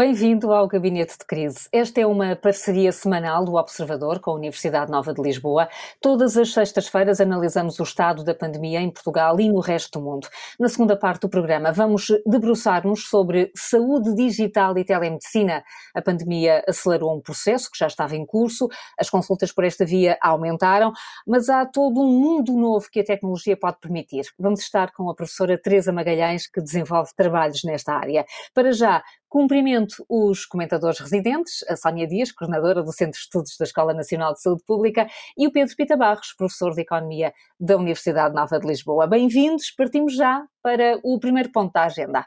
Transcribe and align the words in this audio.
Bem-vindo 0.00 0.50
ao 0.50 0.66
Gabinete 0.66 1.18
de 1.18 1.26
Crise. 1.26 1.68
Esta 1.70 2.00
é 2.00 2.06
uma 2.06 2.34
parceria 2.34 2.90
semanal 2.90 3.44
do 3.44 3.56
Observador 3.56 4.18
com 4.18 4.30
a 4.30 4.34
Universidade 4.34 4.90
Nova 4.90 5.12
de 5.12 5.20
Lisboa. 5.20 5.68
Todas 6.00 6.38
as 6.38 6.54
sextas-feiras 6.54 7.20
analisamos 7.20 7.78
o 7.78 7.82
estado 7.82 8.24
da 8.24 8.34
pandemia 8.34 8.80
em 8.80 8.90
Portugal 8.90 9.38
e 9.38 9.46
no 9.50 9.60
resto 9.60 9.98
do 9.98 10.02
mundo. 10.06 10.26
Na 10.58 10.70
segunda 10.70 10.96
parte 10.96 11.20
do 11.20 11.28
programa, 11.28 11.70
vamos 11.70 12.06
debruçar-nos 12.24 13.10
sobre 13.10 13.52
saúde 13.54 14.14
digital 14.14 14.78
e 14.78 14.86
telemedicina. 14.86 15.62
A 15.94 16.00
pandemia 16.00 16.64
acelerou 16.66 17.14
um 17.14 17.20
processo 17.20 17.70
que 17.70 17.78
já 17.78 17.86
estava 17.86 18.16
em 18.16 18.24
curso, 18.24 18.68
as 18.98 19.10
consultas 19.10 19.52
por 19.52 19.64
esta 19.64 19.84
via 19.84 20.16
aumentaram, 20.22 20.92
mas 21.26 21.50
há 21.50 21.66
todo 21.66 22.00
um 22.00 22.18
mundo 22.18 22.54
novo 22.56 22.88
que 22.90 23.00
a 23.00 23.04
tecnologia 23.04 23.54
pode 23.54 23.76
permitir. 23.78 24.24
Vamos 24.38 24.60
estar 24.60 24.92
com 24.92 25.10
a 25.10 25.14
professora 25.14 25.60
Teresa 25.60 25.92
Magalhães, 25.92 26.46
que 26.50 26.62
desenvolve 26.62 27.10
trabalhos 27.14 27.62
nesta 27.64 27.92
área. 27.92 28.24
Para 28.54 28.72
já, 28.72 29.02
Cumprimento 29.30 30.04
os 30.08 30.44
comentadores 30.44 30.98
residentes, 30.98 31.64
a 31.68 31.76
Sónia 31.76 32.04
Dias, 32.04 32.32
coordenadora 32.32 32.82
do 32.82 32.92
Centro 32.92 33.12
de 33.12 33.18
Estudos 33.18 33.56
da 33.56 33.64
Escola 33.64 33.94
Nacional 33.94 34.34
de 34.34 34.42
Saúde 34.42 34.64
Pública, 34.66 35.06
e 35.38 35.46
o 35.46 35.52
Pedro 35.52 35.72
Pita 35.76 35.96
Barros, 35.96 36.34
professor 36.36 36.74
de 36.74 36.80
Economia 36.80 37.32
da 37.60 37.76
Universidade 37.76 38.34
Nova 38.34 38.58
de 38.58 38.66
Lisboa. 38.66 39.06
Bem-vindos, 39.06 39.70
partimos 39.70 40.16
já 40.16 40.44
para 40.60 40.98
o 41.04 41.20
primeiro 41.20 41.52
ponto 41.52 41.72
da 41.72 41.84
agenda. 41.84 42.26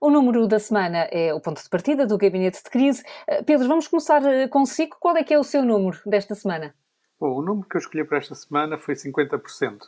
O 0.00 0.08
número 0.08 0.46
da 0.46 0.60
semana 0.60 1.08
é 1.10 1.34
o 1.34 1.40
ponto 1.40 1.60
de 1.60 1.68
partida 1.68 2.06
do 2.06 2.16
gabinete 2.16 2.62
de 2.62 2.70
crise. 2.70 3.02
Eh, 3.26 3.42
Pedro, 3.42 3.66
vamos 3.66 3.88
começar 3.88 4.24
eh, 4.24 4.46
consigo. 4.46 4.96
Qual 5.00 5.16
é 5.16 5.24
que 5.24 5.34
é 5.34 5.38
o 5.38 5.42
seu 5.42 5.64
número 5.64 5.98
desta 6.06 6.36
semana? 6.36 6.72
Bom, 7.18 7.40
o 7.40 7.42
número 7.42 7.68
que 7.68 7.76
eu 7.76 7.80
escolhi 7.80 8.04
para 8.04 8.18
esta 8.18 8.36
semana 8.36 8.78
foi 8.78 8.94
50%. 8.94 9.80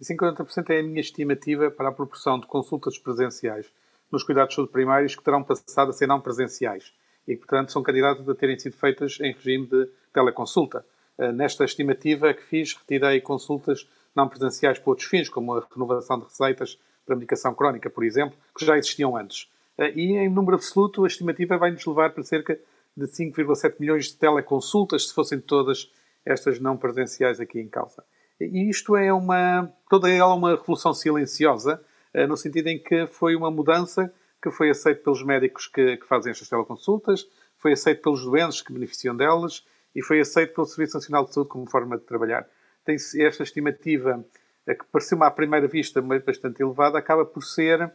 E 0.00 0.04
50% 0.04 0.70
é 0.70 0.80
a 0.80 0.82
minha 0.82 1.00
estimativa 1.00 1.70
para 1.70 1.88
a 1.88 1.92
proporção 1.92 2.38
de 2.38 2.46
consultas 2.46 2.98
presenciais 2.98 3.66
nos 4.10 4.22
cuidados 4.22 4.50
de 4.50 4.56
saúde 4.56 4.72
primários 4.72 5.16
que 5.16 5.22
terão 5.22 5.42
passado 5.42 5.90
a 5.90 5.92
ser 5.92 6.06
não 6.06 6.20
presenciais 6.20 6.92
e 7.26 7.36
portanto, 7.36 7.72
são 7.72 7.82
candidatas 7.82 8.28
a 8.28 8.34
terem 8.34 8.58
sido 8.58 8.76
feitas 8.76 9.18
em 9.20 9.32
regime 9.32 9.66
de 9.66 9.88
teleconsulta. 10.12 10.84
Eh, 11.18 11.32
nesta 11.32 11.64
estimativa 11.64 12.32
que 12.32 12.42
fiz, 12.42 12.74
retirei 12.74 13.20
consultas 13.20 13.88
não 14.14 14.28
presenciais 14.28 14.78
para 14.78 14.90
outros 14.90 15.08
fins, 15.08 15.28
como 15.28 15.54
a 15.54 15.66
renovação 15.74 16.18
de 16.18 16.24
receitas 16.24 16.78
para 17.04 17.16
medicação 17.16 17.54
crónica, 17.54 17.90
por 17.90 18.04
exemplo, 18.04 18.36
que 18.56 18.64
já 18.64 18.78
existiam 18.78 19.16
antes. 19.16 19.50
Eh, 19.76 19.92
e, 19.96 20.16
em 20.16 20.28
número 20.28 20.56
absoluto, 20.56 21.04
a 21.04 21.08
estimativa 21.08 21.58
vai 21.58 21.70
nos 21.70 21.84
levar 21.84 22.10
para 22.12 22.22
cerca 22.22 22.58
de 22.96 23.06
5,7 23.06 23.74
milhões 23.80 24.06
de 24.06 24.16
teleconsultas, 24.16 25.08
se 25.08 25.14
fossem 25.14 25.40
todas 25.40 25.90
estas 26.24 26.60
não 26.60 26.76
presenciais 26.76 27.40
aqui 27.40 27.60
em 27.60 27.68
causa. 27.68 28.04
E 28.40 28.68
isto 28.68 28.96
é 28.96 29.12
uma, 29.12 29.72
toda 29.88 30.10
ela 30.10 30.34
uma 30.34 30.56
revolução 30.56 30.92
silenciosa, 30.92 31.82
eh, 32.12 32.26
no 32.26 32.36
sentido 32.36 32.68
em 32.68 32.78
que 32.78 33.06
foi 33.06 33.34
uma 33.34 33.50
mudança 33.50 34.12
que 34.42 34.50
foi 34.50 34.70
aceita 34.70 35.02
pelos 35.02 35.22
médicos 35.22 35.66
que, 35.66 35.96
que 35.96 36.06
fazem 36.06 36.30
estas 36.30 36.48
teleconsultas, 36.48 37.26
foi 37.58 37.72
aceito 37.72 38.02
pelos 38.02 38.22
doentes 38.24 38.62
que 38.62 38.72
beneficiam 38.72 39.16
delas 39.16 39.64
e 39.94 40.02
foi 40.02 40.20
aceito 40.20 40.54
pelo 40.54 40.66
Serviço 40.66 40.98
Nacional 40.98 41.24
de 41.24 41.32
Saúde 41.32 41.48
como 41.48 41.68
forma 41.68 41.96
de 41.96 42.04
trabalhar. 42.04 42.46
Tem 42.84 42.94
esta 42.94 43.42
estimativa, 43.42 44.24
eh, 44.66 44.74
que 44.74 44.84
pareceu 44.92 45.22
à 45.24 45.30
primeira 45.30 45.66
vista 45.66 46.02
bastante 46.02 46.62
elevada, 46.62 46.98
acaba 46.98 47.24
por 47.24 47.42
ser 47.42 47.90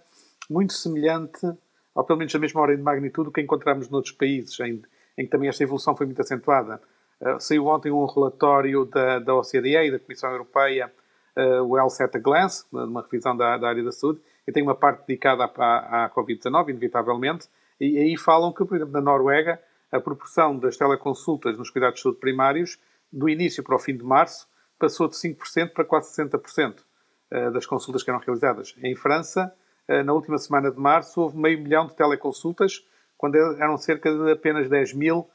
muito 0.50 0.74
semelhante, 0.74 1.46
ou 1.94 2.04
pelo 2.04 2.18
menos 2.20 2.34
a 2.34 2.40
mesma 2.40 2.62
ordem 2.62 2.78
de 2.78 2.84
magnitude, 2.84 3.32
que 3.32 3.42
encontramos 3.42 3.90
noutros 3.90 4.14
países, 4.14 4.60
em, 4.60 4.82
em 5.18 5.26
que 5.26 5.30
também 5.30 5.48
esta 5.48 5.64
evolução 5.64 5.96
foi 5.96 6.06
muito 6.06 6.22
acentuada. 6.22 6.82
Uh, 7.22 7.40
saiu 7.40 7.68
ontem 7.68 7.92
um 7.92 8.04
relatório 8.06 8.84
da, 8.86 9.20
da 9.20 9.36
OCDE 9.36 9.78
e 9.78 9.92
da 9.92 10.00
Comissão 10.00 10.32
Europeia, 10.32 10.92
uh, 11.38 11.64
o 11.64 11.78
Health 11.78 12.02
at 12.02 12.16
a 12.16 12.20
Glance, 12.20 12.66
uma 12.72 13.04
revisão 13.04 13.38
da, 13.38 13.58
da, 13.58 13.70
área 13.70 13.84
da 13.84 13.92
saúde, 13.92 14.20
e 14.48 14.52
tem 14.52 14.64
uma 14.64 14.74
parte 14.74 15.06
dedicada 15.06 15.44
à, 15.44 15.48
à, 15.48 16.06
à 16.06 16.10
Covid-19, 16.10 16.70
inevitavelmente, 16.70 17.48
e, 17.80 18.00
aí 18.00 18.18
falam 18.18 18.52
que, 18.52 18.66
por 18.66 18.76
exemplo, 18.76 18.94
na 18.94 19.02
Noruega, 19.02 19.62
a 19.92 20.00
proporção 20.00 20.58
das 20.58 20.76
teleconsultas 20.78 21.56
nos 21.58 21.70
cuidados 21.70 21.98
de 21.98 22.02
saúde 22.02 22.20
primários, 22.20 22.80
do 23.14 23.30
início 23.30 23.64
para 23.64 23.76
o 23.76 23.80
fim 23.80 23.96
de 23.96 24.04
março, 24.04 24.48
passou 24.80 25.08
de 25.08 25.16
5% 25.16 25.74
para 25.74 25.86
quase 25.86 26.16
60% 26.20 26.80
uh, 26.80 27.52
das 27.52 27.68
consultas 27.68 28.02
que 28.02 28.10
eram 28.10 28.20
realizadas. 28.20 28.74
Em 28.82 28.96
França, 28.96 29.54
na 30.06 30.14
última 30.14 30.38
semana 30.38 30.72
de 30.72 30.80
março, 30.80 31.20
houve 31.20 31.38
meio 31.38 31.60
milhão 31.60 31.86
de 31.86 31.94
teleconsultas, 31.94 32.86
quando 33.18 33.36
eram 33.36 33.78
cerca 33.78 34.10
de 34.10 34.32
apenas 34.32 34.70
10 34.70 34.94
mil 34.94 35.20
eh, 35.20 35.32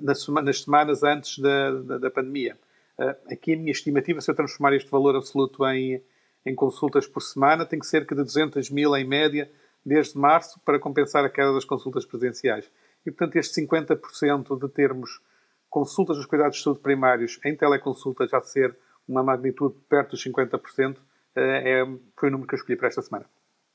nas, 0.00 0.20
semanas 0.62 1.02
antes 1.02 1.38
da, 1.38 1.70
da, 1.72 1.98
da 1.98 2.10
pandemia. 2.10 2.56
Eh, 2.98 3.16
aqui 3.32 3.54
a 3.54 3.56
minha 3.56 3.72
estimativa, 3.72 4.20
se 4.20 4.30
eu 4.30 4.34
transformar 4.34 4.74
este 4.74 4.90
valor 4.90 5.16
absoluto 5.16 5.66
em, 5.66 6.02
em 6.44 6.54
consultas 6.54 7.06
por 7.06 7.20
semana, 7.20 7.66
tem 7.66 7.78
que 7.78 7.86
cerca 7.86 8.14
de 8.14 8.22
200 8.22 8.70
mil 8.70 8.96
em 8.96 9.06
média 9.06 9.50
desde 9.84 10.18
março 10.18 10.60
para 10.64 10.78
compensar 10.78 11.24
a 11.24 11.28
queda 11.28 11.52
das 11.52 11.64
consultas 11.64 12.04
presenciais. 12.04 12.70
E, 13.04 13.10
portanto, 13.10 13.36
este 13.36 13.60
50% 13.66 14.58
de 14.58 14.68
termos 14.68 15.20
consultas 15.68 16.16
nos 16.16 16.26
cuidados 16.26 16.56
de 16.56 16.62
saúde 16.62 16.80
primários 16.80 17.38
em 17.44 17.56
teleconsulta 17.56 18.26
já 18.26 18.40
ser 18.40 18.76
uma 19.06 19.22
magnitude 19.22 19.74
perto 19.88 20.12
dos 20.12 20.24
50%, 20.24 20.96
eh, 21.36 21.82
é, 21.82 21.98
foi 22.16 22.28
o 22.28 22.32
número 22.32 22.48
que 22.48 22.54
eu 22.54 22.58
escolhi 22.58 22.76
para 22.76 22.88
esta 22.88 23.02
semana. 23.02 23.26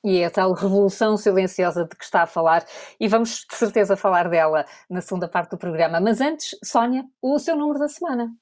E 0.04 0.20
é 0.20 0.26
a 0.26 0.32
tal 0.32 0.54
revolução 0.54 1.18
silenciosa 1.18 1.84
de 1.86 1.96
que 1.96 2.04
está 2.04 2.24
a 2.24 2.28
falar, 2.28 2.66
e 3.00 3.08
vamos 3.08 3.46
de 3.50 3.56
certeza 3.56 3.98
falar 3.98 4.30
dela 4.30 4.66
na 4.90 5.02
segunda 5.02 5.28
parte 5.28 5.52
do 5.52 5.58
programa. 5.58 6.00
Mas 6.00 6.22
antes, 6.22 6.58
Sónia, 6.64 7.04
o 7.22 7.38
seu 7.38 7.56
número 7.56 7.80
da 7.80 7.88
semana. 7.90 8.34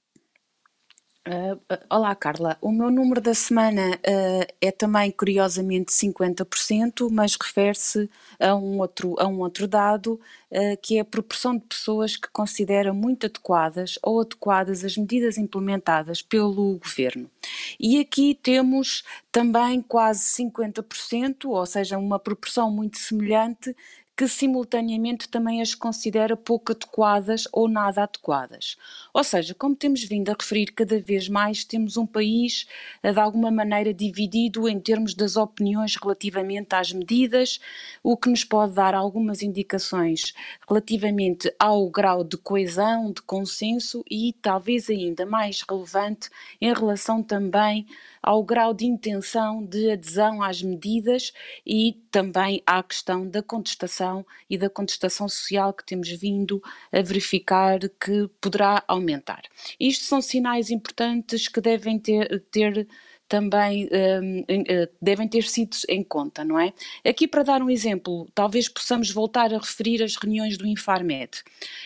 Uh, 1.28 1.60
olá, 1.90 2.16
Carla. 2.16 2.58
O 2.62 2.72
meu 2.72 2.90
número 2.90 3.20
da 3.20 3.34
semana 3.34 3.98
uh, 3.98 4.54
é 4.62 4.72
também, 4.72 5.12
curiosamente, 5.12 5.92
50%, 5.92 7.10
mas 7.12 7.36
refere-se 7.36 8.10
a, 8.40 8.56
um 8.56 8.80
outro, 8.80 9.14
a 9.20 9.28
um 9.28 9.40
outro 9.40 9.68
dado, 9.68 10.14
uh, 10.50 10.78
que 10.82 10.96
é 10.96 11.02
a 11.02 11.06
proporção 11.06 11.58
de 11.58 11.66
pessoas 11.66 12.16
que 12.16 12.30
considera 12.32 12.94
muito 12.94 13.26
adequadas 13.26 14.00
ou 14.02 14.22
adequadas 14.22 14.86
as 14.86 14.96
medidas 14.96 15.38
implementadas 15.38 16.22
pelo 16.22 16.80
governo. 16.80 17.30
E 17.78 18.00
aqui 18.00 18.34
temos 18.34 19.04
também 19.30 19.82
quase 19.82 20.24
50%, 20.42 21.44
ou 21.50 21.66
seja, 21.66 21.98
uma 21.98 22.20
proporção 22.20 22.72
muito 22.72 22.98
semelhante, 23.00 23.76
que 24.18 24.28
simultaneamente 24.28 25.30
também 25.30 25.62
as 25.62 25.76
considera 25.76 26.36
pouco 26.36 26.72
adequadas 26.72 27.48
ou 27.54 27.70
nada 27.70 28.02
adequadas. 28.02 28.76
Ou 29.14 29.24
seja, 29.24 29.54
como 29.54 29.76
temos 29.76 30.04
vindo 30.04 30.32
a 30.32 30.36
referir 30.38 30.72
cada 30.72 31.00
vez 31.00 31.30
mais, 31.30 31.64
temos 31.64 31.98
um 31.98 32.06
país 32.06 32.66
eh, 33.04 33.14
de 33.14 33.20
alguma 33.20 33.52
maneira 33.52 33.94
dividido 33.94 34.68
em 34.68 34.80
termos 34.80 35.14
das 35.14 35.36
opiniões 35.36 35.96
relativamente 36.02 36.74
às 36.74 36.92
medidas, 36.92 37.60
o 38.02 38.18
que 38.18 38.28
nos 38.28 38.44
pode 38.44 38.74
dar 38.74 38.96
algumas 38.96 39.44
indicações 39.44 40.34
relativamente 40.68 41.54
ao 41.60 41.88
grau 41.88 42.24
de 42.24 42.38
coesão, 42.38 43.12
de 43.12 43.22
consenso 43.22 44.04
e 44.10 44.34
talvez 44.42 44.90
ainda 44.90 45.28
mais 45.28 45.62
relevante 45.70 46.32
em 46.60 46.74
relação 46.74 47.22
também 47.22 47.86
ao 48.28 48.44
grau 48.44 48.74
de 48.74 48.86
intenção 48.86 49.66
de 49.66 49.90
adesão 49.90 50.44
às 50.44 50.62
medidas 50.62 51.32
e 51.66 51.94
também 52.12 52.62
à 52.66 52.84
questão 52.84 53.26
da 53.26 53.42
contestação 53.42 54.26
e 54.50 54.58
da 54.58 54.70
contestação 54.70 55.30
social 55.30 55.74
que 55.74 55.86
temos 55.86 56.10
vindo 56.10 56.62
a 56.92 57.02
verificar 57.02 57.80
que 57.88 58.30
poderá 58.42 58.84
aumentar. 58.86 59.44
Isto 59.80 60.04
são 60.04 60.22
sinais 60.22 60.70
importantes 60.70 61.48
que 61.48 61.62
devem 61.62 61.98
ter, 61.98 62.44
ter 62.52 62.86
também 63.28 63.90
um, 63.92 64.40
uh, 64.42 64.90
devem 65.02 65.28
ter 65.28 65.44
sido 65.44 65.76
em 65.90 66.04
conta, 66.04 66.44
não 66.44 66.60
é? 66.60 66.74
Aqui 67.06 67.28
para 67.28 67.44
dar 67.44 67.62
um 67.62 67.70
exemplo, 67.70 68.28
talvez 68.34 68.70
possamos 68.70 69.12
voltar 69.12 69.54
a 69.54 69.58
referir 69.58 70.02
as 70.02 70.16
reuniões 70.16 70.58
do 70.58 70.66
Infarmed, 70.66 71.44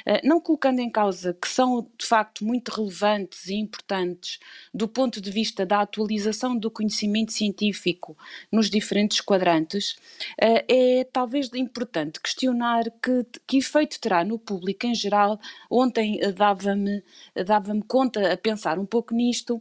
uh, 0.08 0.20
não 0.24 0.40
colocando 0.40 0.80
em 0.80 0.90
causa 0.90 1.34
que 1.34 1.48
são 1.48 1.88
de 1.98 2.06
facto 2.06 2.46
muito 2.46 2.70
relevantes 2.70 3.48
e 3.48 3.56
importantes 3.56 4.40
do 4.74 4.88
ponto 4.88 5.20
de 5.20 5.32
vista 5.32 5.66
da 5.66 5.82
atualização 5.82 6.56
do 6.56 6.70
conhecimento 6.70 7.34
científico 7.34 8.16
nos 8.52 8.70
diferentes 8.70 9.20
quadrantes, 9.20 9.92
uh, 10.42 10.64
é 10.68 11.08
talvez 11.12 11.50
importante 11.56 12.20
questionar 12.22 12.84
que, 13.02 13.26
que 13.48 13.58
efeito 13.58 14.00
terá 14.00 14.24
no 14.24 14.38
público 14.38 14.86
em 14.86 14.94
geral. 14.94 15.40
Ontem 15.70 16.20
dava-me 16.36 17.04
dava 17.46 17.72
conta 17.88 18.34
a 18.34 18.38
pensar 18.38 18.78
um 18.78 18.86
pouco 18.86 19.14
nisto, 19.14 19.60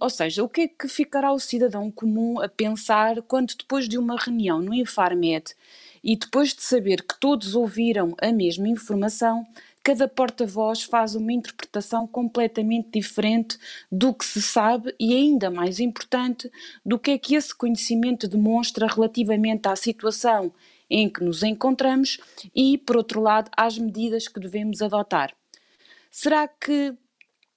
ou 0.00 0.10
seja, 0.10 0.42
o 0.42 0.48
que 0.48 0.62
é 0.62 0.68
que 0.68 0.83
que 0.84 0.88
ficará 0.88 1.32
o 1.32 1.38
cidadão 1.38 1.90
comum 1.90 2.38
a 2.42 2.46
pensar 2.46 3.22
quando 3.22 3.54
depois 3.56 3.88
de 3.88 3.96
uma 3.96 4.18
reunião 4.18 4.60
no 4.60 4.74
Infarmed 4.74 5.54
e 6.02 6.14
depois 6.14 6.52
de 6.52 6.60
saber 6.60 7.00
que 7.00 7.18
todos 7.18 7.54
ouviram 7.54 8.14
a 8.20 8.30
mesma 8.30 8.68
informação, 8.68 9.46
cada 9.82 10.06
porta-voz 10.06 10.82
faz 10.82 11.14
uma 11.14 11.32
interpretação 11.32 12.06
completamente 12.06 12.90
diferente 12.92 13.56
do 13.90 14.12
que 14.12 14.26
se 14.26 14.42
sabe 14.42 14.94
e 15.00 15.14
ainda 15.14 15.50
mais 15.50 15.80
importante 15.80 16.52
do 16.84 16.98
que 16.98 17.12
é 17.12 17.18
que 17.18 17.34
esse 17.34 17.54
conhecimento 17.54 18.28
demonstra 18.28 18.86
relativamente 18.86 19.66
à 19.66 19.74
situação 19.74 20.52
em 20.90 21.08
que 21.08 21.24
nos 21.24 21.42
encontramos 21.42 22.18
e, 22.54 22.76
por 22.76 22.98
outro 22.98 23.22
lado, 23.22 23.50
às 23.56 23.78
medidas 23.78 24.28
que 24.28 24.38
devemos 24.38 24.82
adotar. 24.82 25.34
Será 26.10 26.46
que 26.46 26.94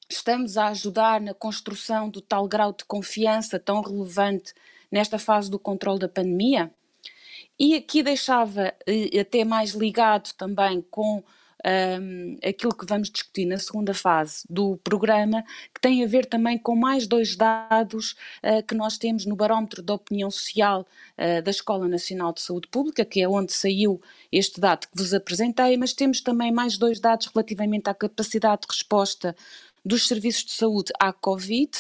estamos 0.10 0.58
a 0.58 0.68
ajudar 0.68 1.20
na 1.22 1.34
construção 1.34 2.10
do 2.10 2.22
tal 2.22 2.48
grau 2.48 2.74
de 2.74 2.86
confiança 2.86 3.60
tão 3.60 3.82
relevante 3.82 4.54
nesta 4.92 5.20
fase 5.20 5.50
do 5.50 5.60
controle 5.60 6.00
da 6.00 6.10
pandemia. 6.10 6.72
E 7.60 7.76
aqui 7.76 8.04
deixava 8.04 8.74
eh, 8.86 9.20
até 9.20 9.44
mais 9.44 9.72
ligado 9.72 10.32
também 10.34 10.82
com 10.90 11.24
um, 11.66 12.38
aquilo 12.48 12.76
que 12.76 12.86
vamos 12.86 13.10
discutir 13.10 13.46
na 13.46 13.58
segunda 13.58 13.94
fase 13.94 14.44
do 14.50 14.78
programa, 14.84 15.44
que 15.74 15.82
tem 15.82 16.04
a 16.04 16.08
ver 16.08 16.26
também 16.26 16.58
com 16.58 16.76
mais 16.76 17.08
dois 17.08 17.36
dados 17.36 18.16
uh, 18.44 18.64
que 18.68 18.76
nós 18.76 18.98
temos 18.98 19.26
no 19.26 19.36
barómetro 19.36 19.82
da 19.82 19.94
opinião 19.94 20.30
social 20.30 20.86
uh, 21.18 21.42
da 21.42 21.52
Escola 21.52 21.88
Nacional 21.88 22.34
de 22.34 22.42
Saúde 22.42 22.68
Pública, 22.68 23.04
que 23.04 23.22
é 23.22 23.28
onde 23.28 23.54
saiu 23.54 24.02
este 24.32 24.60
dado 24.60 24.88
que 24.88 24.98
vos 24.98 25.14
apresentei, 25.14 25.78
mas 25.78 25.94
temos 25.94 26.22
também 26.22 26.52
mais 26.52 26.78
dois 26.78 27.00
dados 27.00 27.28
relativamente 27.34 27.90
à 27.90 27.94
capacidade 27.94 28.62
de 28.62 28.68
resposta 28.70 29.36
dos 29.88 30.08
serviços 30.08 30.46
de 30.46 30.52
saúde 30.52 30.92
à 31.00 31.14
Covid. 31.14 31.72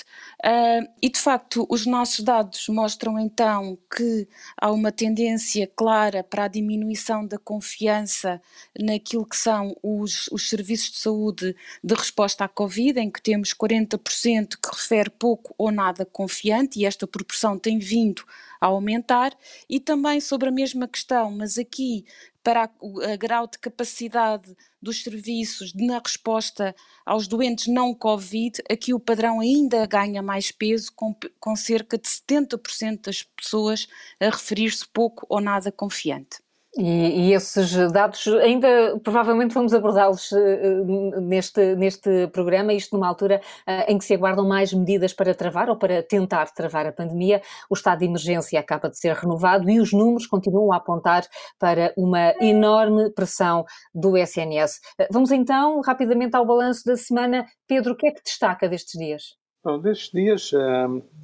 Uh, 0.44 0.88
e 1.02 1.10
de 1.10 1.20
facto 1.20 1.68
os 1.70 1.86
nossos 1.86 2.24
dados 2.24 2.68
mostram 2.70 3.20
então 3.20 3.78
que 3.96 4.28
há 4.60 4.72
uma 4.72 4.92
tendência 4.92 5.68
clara 5.76 6.24
para 6.24 6.46
a 6.46 6.48
diminuição 6.48 7.26
da 7.26 7.38
confiança 7.38 8.42
naquilo 8.80 9.26
que 9.26 9.36
são 9.36 9.76
os, 9.84 10.28
os 10.32 10.50
serviços 10.50 10.92
de 10.92 10.98
saúde 10.98 11.56
de 11.84 11.94
resposta 11.94 12.46
à 12.46 12.48
Covid, 12.48 13.00
em 13.00 13.12
que 13.12 13.22
temos 13.22 13.54
40% 13.54 14.58
que 14.62 14.76
refere 14.76 15.10
pouco 15.10 15.54
ou 15.58 15.72
nada 15.72 16.06
confiante 16.06 16.80
e 16.80 16.86
esta 16.86 17.06
proporção 17.06 17.60
tem 17.60 17.78
vindo 17.78 18.24
a 18.62 18.68
aumentar. 18.68 19.38
E 19.70 19.80
também 19.80 20.20
sobre 20.22 20.50
a 20.50 20.52
mesma 20.52 20.88
questão, 20.88 21.32
mas 21.32 21.58
aqui 21.58 22.06
para 22.48 22.64
a 22.64 23.16
grau 23.18 23.46
de 23.46 23.60
capacidade 23.60 24.56
dos 24.82 25.04
serviços 25.04 25.74
na 25.74 26.00
resposta 26.00 26.74
aos 27.06 27.28
doentes 27.28 27.68
não 27.68 27.94
Covid, 27.94 28.64
aqui 28.72 28.94
o 28.94 29.02
padrão 29.02 29.42
ainda 29.42 29.86
ganha 29.86 30.22
mais 30.22 30.50
peso, 30.50 30.94
com, 30.96 31.14
com 31.42 31.58
cerca 31.58 31.98
de 31.98 32.08
70% 32.08 33.02
das 33.02 33.22
pessoas 33.22 33.90
a 34.18 34.28
referir-se 34.28 34.88
pouco 34.88 35.26
ou 35.28 35.42
nada 35.42 35.74
confiante. 35.74 36.38
E, 36.78 37.30
e, 37.30 37.34
esses 37.34 37.76
dados 37.92 38.28
ainda 38.28 39.00
provavelmente 39.04 39.52
vamos 39.52 39.74
abordá-los 39.74 40.32
uh, 40.32 41.22
neste, 41.22 41.76
neste 41.76 42.28
programa, 42.28 42.72
isto 42.72 42.96
numa 42.96 43.08
altura 43.08 43.42
uh, 43.68 43.92
em 43.92 43.98
que 43.98 44.06
se 44.06 44.14
aguardam 44.14 44.48
mais 44.48 44.72
medidas 44.72 45.12
para 45.12 45.34
travar 45.34 45.72
ou 45.72 45.76
para 45.76 46.04
tentar 46.04 46.54
travar 46.54 46.86
a 46.86 46.92
pandemia. 46.92 47.42
O 47.68 47.74
estado 47.74 48.00
de 48.00 48.06
emergência 48.06 48.60
acaba 48.60 48.92
de 48.92 49.00
ser 49.00 49.16
renovado 49.16 49.68
e 49.68 49.80
os 49.80 49.92
números 49.92 50.28
continuam 50.28 50.72
a 50.72 50.78
apontar 50.78 51.26
para 51.58 51.92
uma 51.98 52.36
enorme 52.40 53.10
pressão 53.10 53.66
do 53.94 54.16
SNS. 54.16 54.80
Uh, 55.00 55.08
vamos 55.10 55.32
então 55.32 55.82
rapidamente 55.82 56.36
ao 56.36 56.46
balanço 56.46 56.86
da 56.86 56.96
semana. 56.96 57.48
Pedro, 57.68 57.94
o 57.94 57.96
que 57.96 58.08
é 58.08 58.12
que 58.12 58.22
destaca 58.24 58.70
destes 58.70 59.00
dias? 59.00 59.36
Bom, 59.64 59.80
destes 59.80 60.12
dias, 60.12 60.52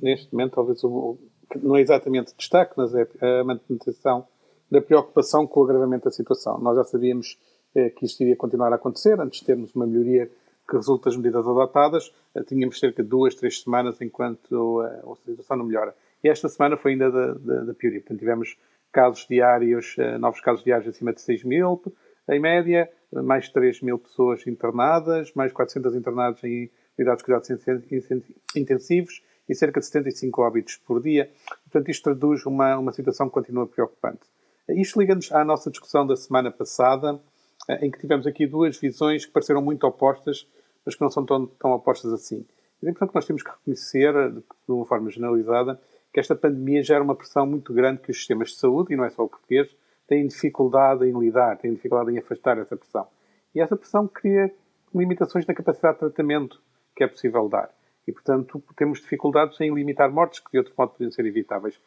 neste 0.01 0.33
momento, 0.33 0.55
talvez 0.55 0.83
o, 0.83 1.17
não 1.61 1.77
é 1.77 1.81
exatamente 1.81 2.33
destaque, 2.35 2.73
mas 2.75 2.93
é 2.95 3.07
a 3.21 3.43
manutenção 3.43 4.27
da 4.73 4.81
preocupação 4.81 5.45
com 5.45 5.59
o 5.59 5.63
agravamento 5.63 6.05
da 6.05 6.11
situação. 6.11 6.57
Nós 6.57 6.75
já 6.75 6.83
sabíamos 6.83 7.39
eh, 7.75 7.91
que 7.91 8.05
isto 8.05 8.21
iria 8.21 8.35
continuar 8.35 8.73
a 8.73 8.75
acontecer, 8.75 9.19
antes 9.21 9.39
de 9.39 9.45
termos 9.45 9.73
uma 9.75 9.85
melhoria 9.85 10.29
que 10.67 10.75
resulta 10.75 11.09
das 11.09 11.17
medidas 11.17 11.47
adotadas, 11.47 12.11
eh, 12.33 12.41
tínhamos 12.41 12.79
cerca 12.79 13.03
de 13.03 13.09
duas, 13.09 13.35
três 13.35 13.61
semanas 13.61 14.01
enquanto 14.01 14.81
eh, 14.81 15.03
a 15.05 15.15
situação 15.29 15.57
não 15.57 15.65
melhora. 15.65 15.95
E 16.23 16.27
esta 16.27 16.49
semana 16.49 16.75
foi 16.75 16.93
ainda 16.93 17.11
da, 17.11 17.33
da, 17.33 17.63
da 17.65 17.73
pioria. 17.75 17.99
Portanto, 17.99 18.17
tivemos 18.17 18.57
casos 18.91 19.27
diários, 19.29 19.95
eh, 19.99 20.17
novos 20.17 20.41
casos 20.41 20.63
diários 20.63 20.87
acima 20.87 21.13
de 21.13 21.21
6 21.21 21.43
mil, 21.43 21.79
em 22.27 22.39
média, 22.39 22.89
mais 23.11 23.49
3 23.49 23.81
mil 23.81 23.99
pessoas 23.99 24.47
internadas, 24.47 25.31
mais 25.35 25.53
400 25.53 25.93
internados 25.93 26.43
em 26.43 26.71
unidades 26.97 27.23
de 27.23 27.25
cuidados 27.25 27.49
intensivos 28.55 29.21
e 29.47 29.53
cerca 29.53 29.79
de 29.79 29.85
75 29.85 30.41
óbitos 30.41 30.77
por 30.77 30.99
dia. 30.99 31.29
Portanto, 31.63 31.91
isto 31.91 32.03
traduz 32.03 32.45
uma, 32.45 32.77
uma 32.77 32.91
situação 32.91 33.27
que 33.27 33.33
continua 33.33 33.67
preocupante. 33.67 34.21
Isto 34.69 34.99
liga-nos 34.99 35.31
à 35.31 35.43
nossa 35.43 35.69
discussão 35.69 36.07
da 36.07 36.15
semana 36.15 36.49
passada, 36.49 37.19
eh, 37.67 37.85
em 37.85 37.91
que 37.91 37.99
tivemos 37.99 38.25
aqui 38.25 38.47
duas 38.47 38.77
visões 38.79 39.25
que 39.25 39.31
pareceram 39.31 39.61
muito 39.61 39.85
opostas, 39.85 40.47
mas 40.85 40.95
que 40.95 41.01
não 41.01 41.09
são 41.09 41.25
tão, 41.25 41.45
tão 41.45 41.71
opostas 41.71 42.13
assim. 42.13 42.45
Importante 42.81 43.09
que 43.09 43.15
nós 43.15 43.25
temos 43.25 43.43
que 43.43 43.49
reconhecer, 43.49 44.13
de 44.31 44.43
uma 44.67 44.85
forma 44.85 45.09
generalizada, 45.09 45.79
que 46.13 46.19
esta 46.19 46.35
pandemia 46.35 46.83
gera 46.83 47.03
uma 47.03 47.15
pressão 47.15 47.45
muito 47.45 47.73
grande 47.73 48.01
que 48.01 48.11
os 48.11 48.17
sistemas 48.17 48.49
de 48.49 48.55
saúde, 48.55 48.93
e 48.93 48.97
não 48.97 49.05
é 49.05 49.09
só 49.09 49.23
o 49.23 49.29
português, 49.29 49.73
têm 50.07 50.27
dificuldade 50.27 51.05
em 51.05 51.17
lidar, 51.17 51.57
têm 51.57 51.73
dificuldade 51.73 52.11
em 52.11 52.19
afastar 52.19 52.57
essa 52.57 52.75
pressão. 52.75 53.07
E 53.55 53.61
essa 53.61 53.75
pressão 53.75 54.07
cria 54.07 54.53
limitações 54.93 55.45
na 55.45 55.53
capacidade 55.53 55.95
de 55.95 55.99
tratamento 55.99 56.61
que 56.95 57.03
é 57.03 57.07
possível 57.07 57.47
dar. 57.49 57.69
E, 58.07 58.11
portanto, 58.11 58.61
temos 58.75 58.99
dificuldades 58.99 59.59
em 59.61 59.73
limitar 59.73 60.11
mortes 60.11 60.39
que 60.39 60.51
de 60.51 60.57
outro 60.59 60.73
modo 60.77 60.91
podiam 60.91 61.11
ser 61.11 61.25
evitáveis. 61.25 61.79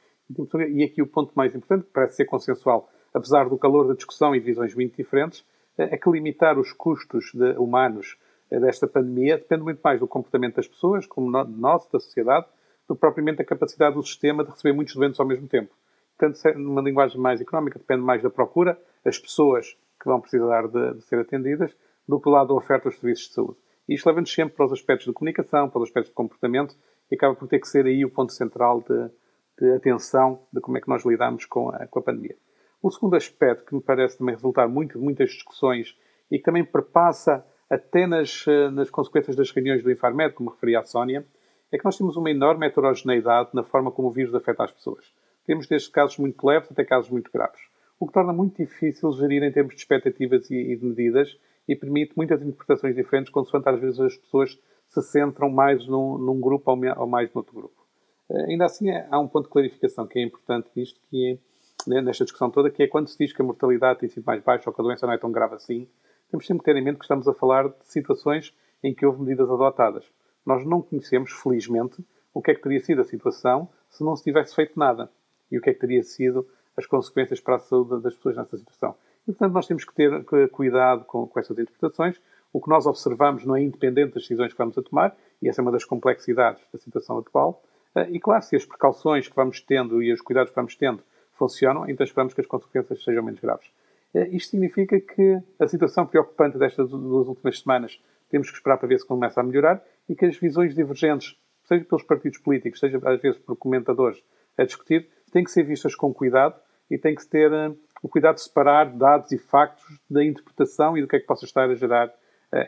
E 0.69 0.85
aqui 0.85 1.01
o 1.01 1.07
ponto 1.07 1.33
mais 1.35 1.55
importante, 1.55 1.87
que 1.87 1.93
parece 1.93 2.17
ser 2.17 2.25
consensual, 2.25 2.91
apesar 3.15 3.49
do 3.49 3.57
calor 3.57 3.87
da 3.87 3.95
discussão 3.95 4.35
e 4.35 4.41
visões 4.41 4.75
muito 4.75 4.97
diferentes, 4.97 5.45
é 5.79 5.97
que 5.97 6.11
limitar 6.11 6.59
os 6.59 6.73
custos 6.73 7.31
de, 7.35 7.53
humanos 7.59 8.17
eh, 8.51 8.59
desta 8.59 8.87
pandemia 8.87 9.37
depende 9.37 9.63
muito 9.63 9.81
mais 9.83 10.01
do 10.01 10.09
comportamento 10.09 10.57
das 10.57 10.67
pessoas, 10.67 11.07
como 11.07 11.45
de 11.45 11.61
nós, 11.61 11.87
da 11.91 12.01
sociedade, 12.01 12.47
do 12.89 12.95
que 12.95 13.01
propriamente 13.01 13.39
da 13.39 13.45
capacidade 13.45 13.95
do 13.95 14.03
sistema 14.03 14.45
de 14.45 14.51
receber 14.51 14.73
muitos 14.73 14.95
doentes 14.95 15.21
ao 15.21 15.27
mesmo 15.27 15.47
tempo. 15.47 15.75
Portanto, 16.17 16.59
numa 16.59 16.81
linguagem 16.81 17.21
mais 17.21 17.41
económica, 17.41 17.79
depende 17.79 18.03
mais 18.03 18.23
da 18.23 18.31
procura, 18.31 18.81
as 19.05 19.19
pessoas 19.19 19.77
que 20.01 20.07
vão 20.07 20.21
precisar 20.21 20.67
de, 20.67 20.95
de 20.95 21.03
ser 21.03 21.19
atendidas, 21.19 21.77
do 22.09 22.19
que 22.19 22.25
do 22.25 22.31
lado 22.31 22.49
da 22.49 22.55
oferta 22.55 22.89
dos 22.89 22.99
serviços 22.99 23.29
de 23.29 23.35
saúde. 23.35 23.59
E 23.89 23.95
isto 23.95 24.07
leva-nos 24.07 24.33
sempre 24.33 24.57
para 24.57 24.67
os 24.67 24.73
aspectos 24.73 25.07
de 25.07 25.13
comunicação, 25.13 25.69
para 25.69 25.81
os 25.81 25.89
aspectos 25.89 26.11
de 26.11 26.15
comportamento, 26.15 26.75
e 27.11 27.15
acaba 27.15 27.35
por 27.35 27.49
ter 27.49 27.59
que 27.59 27.69
ser 27.69 27.87
aí 27.87 28.05
o 28.05 28.11
ponto 28.11 28.33
central 28.33 28.81
de, 28.81 29.11
de 29.59 29.73
atenção 29.73 30.41
de 30.53 30.61
como 30.61 30.77
é 30.77 30.81
que 30.81 30.89
nós 30.89 31.05
lidamos 31.05 31.45
com 31.45 31.71
a, 31.71 31.87
com 31.87 31.99
a 31.99 32.03
pandemia. 32.03 32.37
O 32.83 32.91
segundo 32.91 33.17
aspecto 33.17 33.65
que 33.65 33.75
me 33.75 33.81
parece 33.81 34.19
também 34.19 34.35
resultar 34.35 34.69
muito 34.69 34.99
de 34.99 35.05
muitas 35.05 35.31
discussões 35.31 35.97
e 36.31 36.39
que 36.39 36.45
também 36.45 36.65
perpassa 36.65 37.45
até 37.69 38.07
nas, 38.07 38.45
eh, 38.47 38.71
nas 38.71 38.91
consequências 38.91 39.35
das 39.35 39.51
reuniões 39.51 39.83
do 39.83 39.91
Infarmed, 39.91 40.35
como 40.35 40.51
referia 40.51 40.81
a 40.81 40.85
Sónia, 40.85 41.27
é 41.73 41.79
que 41.79 41.85
nós 41.85 41.97
temos 41.97 42.17
uma 42.17 42.31
enorme 42.31 42.67
heterogeneidade 42.67 43.51
na 43.53 43.65
forma 43.65 43.91
como 43.91 44.09
o 44.09 44.13
vírus 44.13 44.35
afeta 44.35 44.65
as 44.65 44.73
pessoas. 44.73 45.13
Temos 45.47 45.67
desde 45.67 45.91
casos 45.91 46.19
muito 46.19 46.47
leves 46.47 46.71
até 46.71 46.85
casos 46.85 47.11
muito 47.11 47.31
graves, 47.33 47.61
o 47.99 48.07
que 48.07 48.13
torna 48.13 48.33
muito 48.33 48.57
difícil 48.57 49.11
gerir 49.13 49.43
em 49.43 49.53
termos 49.53 49.75
de 49.75 49.81
expectativas 49.81 50.51
e, 50.51 50.77
de 50.77 50.85
medidas 50.85 51.37
e 51.67 51.75
permite 51.75 52.13
muitas 52.17 52.41
interpretações 52.41 52.95
diferentes, 52.95 53.33
consoante 53.33 53.69
às 53.69 53.81
vezes 53.81 53.99
as 53.99 54.17
pessoas 54.17 54.61
se 54.89 55.03
centram 55.03 55.51
mais 55.51 55.87
num, 55.87 56.19
num 56.19 56.41
grupo 56.41 56.71
ou 56.71 57.07
mais 57.07 57.33
no 57.33 57.41
outro 57.41 57.55
grupo. 57.55 57.86
Eh, 58.31 58.51
ainda 58.51 58.65
assim, 58.65 58.91
é, 58.91 59.07
há 59.11 59.19
um 59.19 59.29
ponto 59.29 59.45
de 59.45 59.51
clarificação 59.51 60.07
que 60.07 60.19
é 60.19 60.23
importante 60.23 60.69
nisto, 60.75 61.01
que 61.09 61.33
é, 61.33 61.91
né, 61.91 62.01
nesta 62.01 62.25
discussão 62.25 62.51
toda, 62.51 62.71
que 62.71 62.83
é 62.83 62.87
quando 62.87 63.09
se 63.09 63.19
diz 63.19 63.33
que 63.33 63.41
a 63.41 63.45
mortalidade 63.45 64.01
tem 64.01 64.09
sido 64.09 64.25
mais 64.25 64.43
baixa 64.43 64.69
ou 64.69 64.75
que 64.75 64.81
a 64.81 64.85
doença 64.85 65.07
não 65.07 65.15
é 65.15 65.19
tão 65.19 65.31
grave 65.31 65.55
assim, 65.55 65.89
temos 66.31 66.47
sempre 66.47 66.65
que 66.65 66.73
ter 66.73 66.77
em 66.77 66.83
mente 66.83 66.99
que 66.99 67.05
estamos 67.05 67.29
a 67.29 67.35
falar 67.35 67.69
de 67.69 67.75
situações 67.83 68.55
em 68.83 68.95
que 68.95 69.07
houve 69.07 69.23
medidas 69.23 69.49
adotadas. 69.49 70.05
Nós 70.45 70.65
não 70.67 70.83
conhecemos, 70.83 71.33
felizmente, 71.33 72.05
o 72.35 72.43
que 72.43 72.51
é 72.51 72.55
que 72.55 72.63
teria 72.63 72.81
sido 72.81 73.01
a 73.01 73.05
situação 73.05 73.69
se 73.89 74.05
não 74.05 74.15
se 74.17 74.25
tivesse 74.25 74.55
feito 74.55 74.79
nada 74.79 75.11
e 75.51 75.59
o 75.59 75.61
que 75.61 75.71
é 75.71 75.75
que 75.75 75.81
teria 75.81 76.03
sido 76.03 76.47
as 76.77 76.87
consequências 76.87 77.41
para 77.41 77.57
a 77.57 77.59
saúde 77.59 78.03
das 78.03 78.15
pessoas 78.15 78.37
nessa 78.37 78.57
situação. 78.57 78.95
E, 79.23 79.33
portanto, 79.33 79.53
nós 79.53 79.67
temos 79.67 79.85
que 79.85 79.95
ter 79.95 80.25
cuidado 80.51 81.05
com, 81.05 81.27
com 81.27 81.41
essas 81.41 81.59
interpretações. 81.59 82.21
O 82.53 82.61
que 82.61 82.69
nós 82.69 82.87
observamos 82.87 83.45
não 83.45 83.57
é 83.57 83.63
independente 83.63 84.15
das 84.15 84.23
decisões 84.23 84.53
que 84.53 84.59
vamos 84.59 84.77
a 84.77 84.83
tomar, 84.83 85.17
e 85.43 85.49
essa 85.49 85.61
é 85.61 85.63
uma 85.63 85.73
das 85.73 85.85
complexidades 85.85 86.63
da 86.73 86.79
situação 86.79 87.19
atual, 87.19 87.63
eh, 87.65 87.76
e 88.11 88.21
claro, 88.21 88.43
se 88.43 88.57
as 88.57 88.65
precauções 88.65 89.29
que 89.29 89.35
vamos 89.35 89.61
tendo 89.61 90.03
e 90.03 90.13
os 90.13 90.21
cuidados 90.21 90.51
que 90.51 90.57
vamos 90.57 90.77
tendo 90.77 91.03
funcionam, 91.33 91.89
então 91.89 92.05
esperamos 92.05 92.35
que 92.35 92.41
as 92.41 92.47
consequências 92.47 93.03
sejam 93.03 93.23
menos 93.23 93.41
graves. 93.41 93.71
Eh, 94.15 94.29
isto 94.33 94.51
significa 94.51 94.99
que 95.01 95.39
a 95.59 95.69
situação 95.69 96.07
preocupante 96.07 96.59
destas 96.59 96.91
duas 96.91 97.29
últimas 97.29 97.61
semanas 97.61 98.01
temos 98.31 98.51
que 98.51 98.57
esperar 98.57 98.79
para 98.79 98.89
ver 98.89 98.99
se 98.99 99.07
começa 99.07 99.41
a 99.41 99.45
melhorar 99.45 99.83
e 100.09 100.15
que 100.15 100.25
as 100.25 100.37
visões 100.37 100.75
divergentes, 100.75 101.37
seja 101.65 101.85
pelos 101.85 102.03
partidos 102.03 102.39
políticos, 102.39 102.81
seja 102.81 103.01
às 103.05 103.21
vezes 103.21 103.39
por 103.39 103.57
comentadores 103.57 104.23
a 104.57 104.65
discutir, 104.65 105.09
têm 105.31 105.45
que 105.45 105.51
ser 105.51 105.65
vistas 105.65 105.95
com 105.95 106.13
cuidado 106.13 106.55
e 106.91 106.97
tem 106.97 107.15
que 107.15 107.27
ter 107.27 107.53
uh, 107.53 107.77
o 108.03 108.09
cuidado 108.09 108.37
de 108.37 108.43
separar 108.43 108.87
dados 108.87 109.33
e 109.33 109.39
factos 109.39 109.85
da 110.09 110.25
interpretação 110.25 110.97
e 110.97 111.03
do 111.03 111.09
que 111.09 111.17
é 111.17 111.21
que 111.21 111.27
possa 111.27 111.45
estar 111.45 111.69
a 111.69 111.75
gerar 111.75 112.13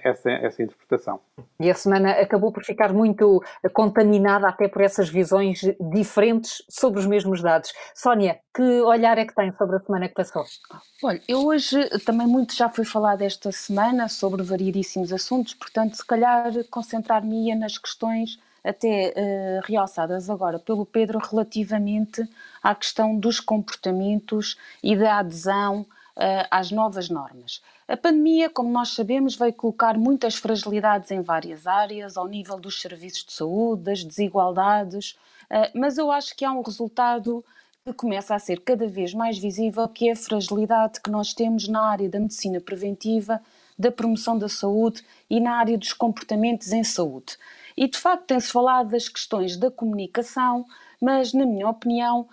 essa, 0.03 0.31
essa 0.31 0.63
interpretação. 0.63 1.21
E 1.61 1.71
a 1.71 1.75
semana 1.75 2.13
acabou 2.13 2.53
por 2.53 2.65
ficar 2.65 2.93
muito 2.93 3.43
contaminada 3.73 4.49
até 4.49 4.69
por 4.69 4.83
essas 4.83 5.09
visões 5.09 5.61
diferentes 5.81 6.63
sobre 6.69 7.01
os 7.01 7.07
mesmos 7.07 7.43
dados. 7.43 7.73
Sónia, 7.95 8.39
que 8.55 8.81
olhar 8.83 9.19
é 9.19 9.25
que 9.25 9.35
tem 9.35 9.53
sobre 9.53 9.77
a 9.77 9.81
semana 9.81 10.09
que 10.09 10.15
passou? 10.15 10.45
Olha, 11.03 11.21
eu 11.29 11.47
hoje 11.47 11.79
também 12.01 12.27
muito 12.27 12.55
já 12.55 12.69
foi 12.69 12.85
falado 12.85 13.23
esta 13.23 13.53
semana 13.53 14.09
sobre 14.09 14.43
variedíssimos 14.43 15.13
assuntos, 15.13 15.55
portanto, 15.55 15.97
se 15.97 16.07
calhar 16.07 16.53
concentrar-me-ia 16.71 17.55
nas 17.55 17.79
questões 17.79 18.39
até 18.65 19.15
uh, 19.17 19.67
realçadas 19.67 20.29
agora 20.29 20.59
pelo 20.59 20.85
Pedro 20.85 21.19
relativamente 21.19 22.23
à 22.63 22.75
questão 22.75 23.19
dos 23.19 23.41
comportamentos 23.41 24.59
e 24.83 24.97
da 24.97 25.19
adesão 25.19 25.87
às 26.51 26.71
novas 26.71 27.09
normas. 27.09 27.63
A 27.87 27.97
pandemia, 27.97 28.51
como 28.51 28.71
nós 28.71 28.91
sabemos, 28.91 29.37
veio 29.37 29.53
colocar 29.53 29.97
muitas 29.97 30.35
fragilidades 30.35 31.11
em 31.11 31.23
várias 31.23 31.67
áreas, 31.67 32.17
ao 32.17 32.27
nível 32.27 32.59
dos 32.59 32.81
serviços 32.81 33.25
de 33.25 33.33
saúde, 33.33 33.83
das 33.85 34.03
desigualdades, 34.03 35.17
mas 35.75 35.97
eu 35.97 36.11
acho 36.11 36.37
que 36.37 36.45
há 36.45 36.53
um 36.53 36.61
resultado 36.61 37.45
que 37.87 37.93
começa 37.93 38.35
a 38.35 38.39
ser 38.39 38.61
cada 38.61 38.87
vez 38.87 39.15
mais 39.15 39.39
visível, 39.39 39.89
que 39.89 40.09
é 40.09 40.13
a 40.13 40.17
fragilidade 40.17 41.01
que 41.01 41.11
nós 41.11 41.33
temos 41.33 41.67
na 41.69 41.83
área 41.83 42.09
da 42.09 42.21
medicina 42.21 42.61
preventiva, 42.61 43.41
da 43.79 43.91
promoção 43.91 44.37
da 44.37 44.49
saúde 44.49 45.03
e 45.31 45.41
na 45.41 45.53
área 45.53 45.79
dos 45.79 45.93
comportamentos 45.93 46.73
em 46.73 46.85
saúde. 46.85 47.39
E 47.77 47.89
de 47.89 47.97
facto 47.97 48.27
tem-se 48.27 48.51
falado 48.51 48.91
das 48.91 49.09
questões 49.09 49.57
da 49.57 49.71
comunicação, 49.71 50.67
mas 51.01 51.33
na 51.33 51.47
minha 51.47 51.69
opinião 51.69 52.29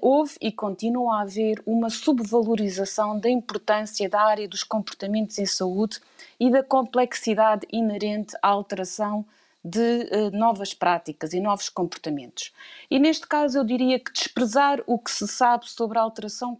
houve 0.00 0.36
e 0.40 0.52
continua 0.52 1.18
a 1.18 1.22
haver 1.22 1.62
uma 1.64 1.88
subvalorização 1.88 3.18
da 3.18 3.30
importância 3.30 4.08
da 4.08 4.20
área 4.20 4.46
dos 4.46 4.62
comportamentos 4.62 5.38
em 5.38 5.46
saúde 5.46 6.00
e 6.38 6.50
da 6.50 6.62
complexidade 6.62 7.66
inerente 7.72 8.36
à 8.42 8.48
alteração 8.48 9.24
de 9.64 9.78
uh, 9.78 10.30
novas 10.32 10.72
práticas 10.72 11.32
e 11.32 11.40
novos 11.40 11.68
comportamentos. 11.68 12.52
E 12.90 12.98
neste 12.98 13.26
caso 13.26 13.58
eu 13.58 13.64
diria 13.64 13.98
que 13.98 14.12
desprezar 14.12 14.82
o 14.86 14.98
que 14.98 15.10
se 15.10 15.28
sabe 15.28 15.68
sobre 15.68 15.98
a 15.98 16.02
alteração 16.02 16.56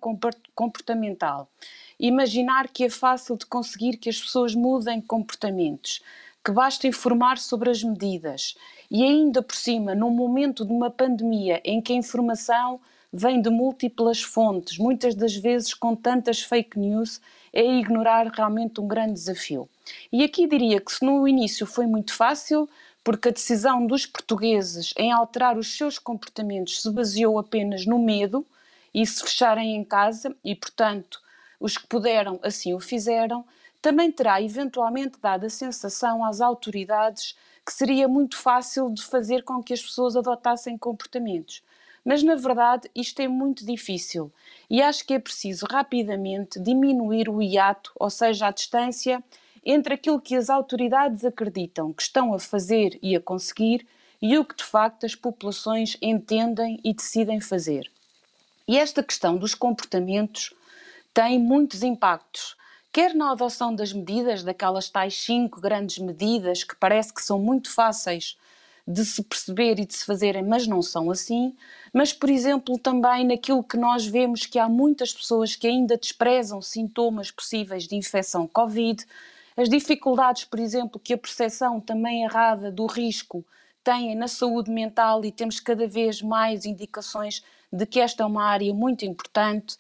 comportamental, 0.55 1.49
imaginar 1.99 2.69
que 2.69 2.85
é 2.85 2.91
fácil 2.91 3.37
de 3.37 3.47
conseguir 3.47 3.97
que 3.97 4.11
as 4.11 4.21
pessoas 4.21 4.55
mudem 4.55 5.01
comportamentos, 5.01 6.03
que 6.45 6.53
basta 6.53 6.87
informar 6.87 7.39
sobre 7.39 7.71
as 7.71 7.83
medidas 7.83 8.55
e 8.91 9.03
ainda 9.03 9.43
por 9.43 9.55
cima, 9.55 9.95
num 9.95 10.11
momento 10.11 10.65
de 10.65 10.73
uma 10.73 10.91
pandemia 10.91 11.61
em 11.65 11.81
que 11.81 11.93
a 11.93 11.97
informação 11.97 12.81
vem 13.13 13.43
de 13.43 13.51
múltiplas 13.51 14.23
fontes, 14.23 14.79
muitas 14.79 15.15
das 15.15 15.35
vezes 15.35 15.75
com 15.75 15.97
tantas 15.97 16.41
fake 16.41 16.79
news, 16.79 17.21
é 17.53 17.65
ignorar 17.65 18.27
realmente 18.29 18.81
um 18.81 18.87
grande 18.87 19.15
desafio. 19.15 19.69
E 20.13 20.23
aqui 20.23 20.47
diria 20.47 20.81
que 20.81 20.93
se 20.93 21.05
no 21.05 21.27
início 21.27 21.67
foi 21.67 21.87
muito 21.87 22.15
fácil, 22.15 22.69
porque 23.03 23.29
a 23.29 23.33
decisão 23.33 23.87
dos 23.87 24.07
portugueses 24.07 24.93
em 24.97 25.11
alterar 25.11 25.59
os 25.59 25.77
seus 25.77 25.99
comportamentos 25.99 26.83
se 26.83 26.91
baseou 26.91 27.39
apenas 27.39 27.87
no 27.87 27.99
medo 27.99 28.47
e 28.95 29.05
se 29.07 29.23
fecharem 29.23 29.75
em 29.75 29.85
casa, 29.85 30.37
e 30.45 30.55
portanto 30.55 31.21
os 31.59 31.77
que 31.77 31.87
puderam 31.87 32.39
assim 32.43 32.73
o 32.73 32.81
fizeram, 32.81 33.45
também 33.83 34.11
terá 34.13 34.41
eventualmente 34.41 35.19
dado 35.21 35.47
a 35.47 35.51
sensação 35.51 36.25
às 36.25 36.41
autoridades 36.41 37.37
que 37.65 37.73
seria 37.73 38.09
muito 38.09 38.37
fácil 38.37 38.91
de 38.91 39.03
fazer 39.03 39.43
com 39.43 39.63
que 39.63 39.73
as 39.73 39.83
pessoas 39.83 40.17
adotassem 40.17 40.77
comportamentos. 40.77 41.63
Mas 42.05 42.23
na 42.23 42.35
verdade 42.35 42.91
isto 42.95 43.21
é 43.21 43.29
muito 43.29 43.65
difícil 43.65 44.33
e 44.69 44.81
acho 44.81 45.05
que 45.05 45.15
é 45.15 45.19
preciso 45.19 45.67
rapidamente 45.71 46.59
diminuir 46.61 47.29
o 47.29 47.43
hiato, 47.43 47.93
ou 47.97 48.09
seja, 48.09 48.47
a 48.47 48.51
distância 48.51 49.23
entre 49.65 49.95
aquilo 49.95 50.21
que 50.21 50.35
as 50.35 50.49
autoridades 50.49 51.25
acreditam 51.25 51.93
que 51.93 52.03
estão 52.03 52.33
a 52.33 52.39
fazer 52.39 52.99
e 53.03 53.15
a 53.15 53.21
conseguir 53.21 53.87
e 54.23 54.37
o 54.39 54.45
que 54.45 54.57
de 54.57 54.65
facto 54.65 55.05
as 55.05 55.15
populações 55.15 55.97
entendem 56.01 56.79
e 56.85 56.93
decidem 56.93 57.41
fazer. 57.41 57.91
E 58.69 58.79
esta 58.79 59.03
questão 59.03 59.37
dos 59.37 59.55
comportamentos 59.55 60.55
tem 61.13 61.39
muitos 61.39 61.83
impactos, 61.83 62.57
quer 62.93 63.15
na 63.15 63.33
adoção 63.33 63.75
das 63.75 63.93
medidas, 63.93 64.45
daquelas 64.45 64.89
tais 64.89 65.15
cinco 65.15 65.61
grandes 65.61 65.99
medidas 65.99 66.63
que 66.63 66.77
parece 66.77 67.13
que 67.13 67.23
são 67.23 67.39
muito 67.39 67.73
fáceis 67.73 68.37
de 68.91 69.05
se 69.05 69.23
perceber 69.23 69.79
e 69.79 69.87
de 69.87 69.95
se 69.95 70.05
fazerem, 70.05 70.43
mas 70.43 70.67
não 70.67 70.83
são 70.83 71.11
assim, 71.11 71.55
mas, 71.93 72.13
por 72.13 72.29
exemplo, 72.29 72.79
também 72.79 73.25
naquilo 73.25 73.63
que 73.63 73.77
nós 73.77 74.07
vemos 74.07 74.47
que 74.47 74.59
há 74.59 74.69
muitas 74.69 75.13
pessoas 75.13 75.55
que 75.55 75.67
ainda 75.67 75.97
desprezam 75.97 76.61
sintomas 76.61 77.31
possíveis 77.31 77.87
de 77.87 77.95
infecção 77.95 78.47
Covid, 78.47 79.05
as 79.57 79.69
dificuldades, 79.69 80.45
por 80.45 80.59
exemplo, 80.59 81.01
que 81.01 81.13
a 81.13 81.19
percepção 81.19 81.81
também 81.81 82.25
errada 82.25 82.71
do 82.71 82.87
risco 82.87 83.45
tem 83.83 84.15
na 84.15 84.29
saúde 84.29 84.71
mental 84.71 85.25
e 85.25 85.33
temos 85.33 85.61
cada 85.61 85.87
vez 85.87 86.21
mais 86.21 86.65
indicações 86.65 87.45
de 87.73 87.87
que 87.87 88.01
esta 88.01 88.23
é 88.23 88.27
uma 88.27 88.45
área 88.45 88.73
muito 88.75 89.05
importante, 89.05 89.77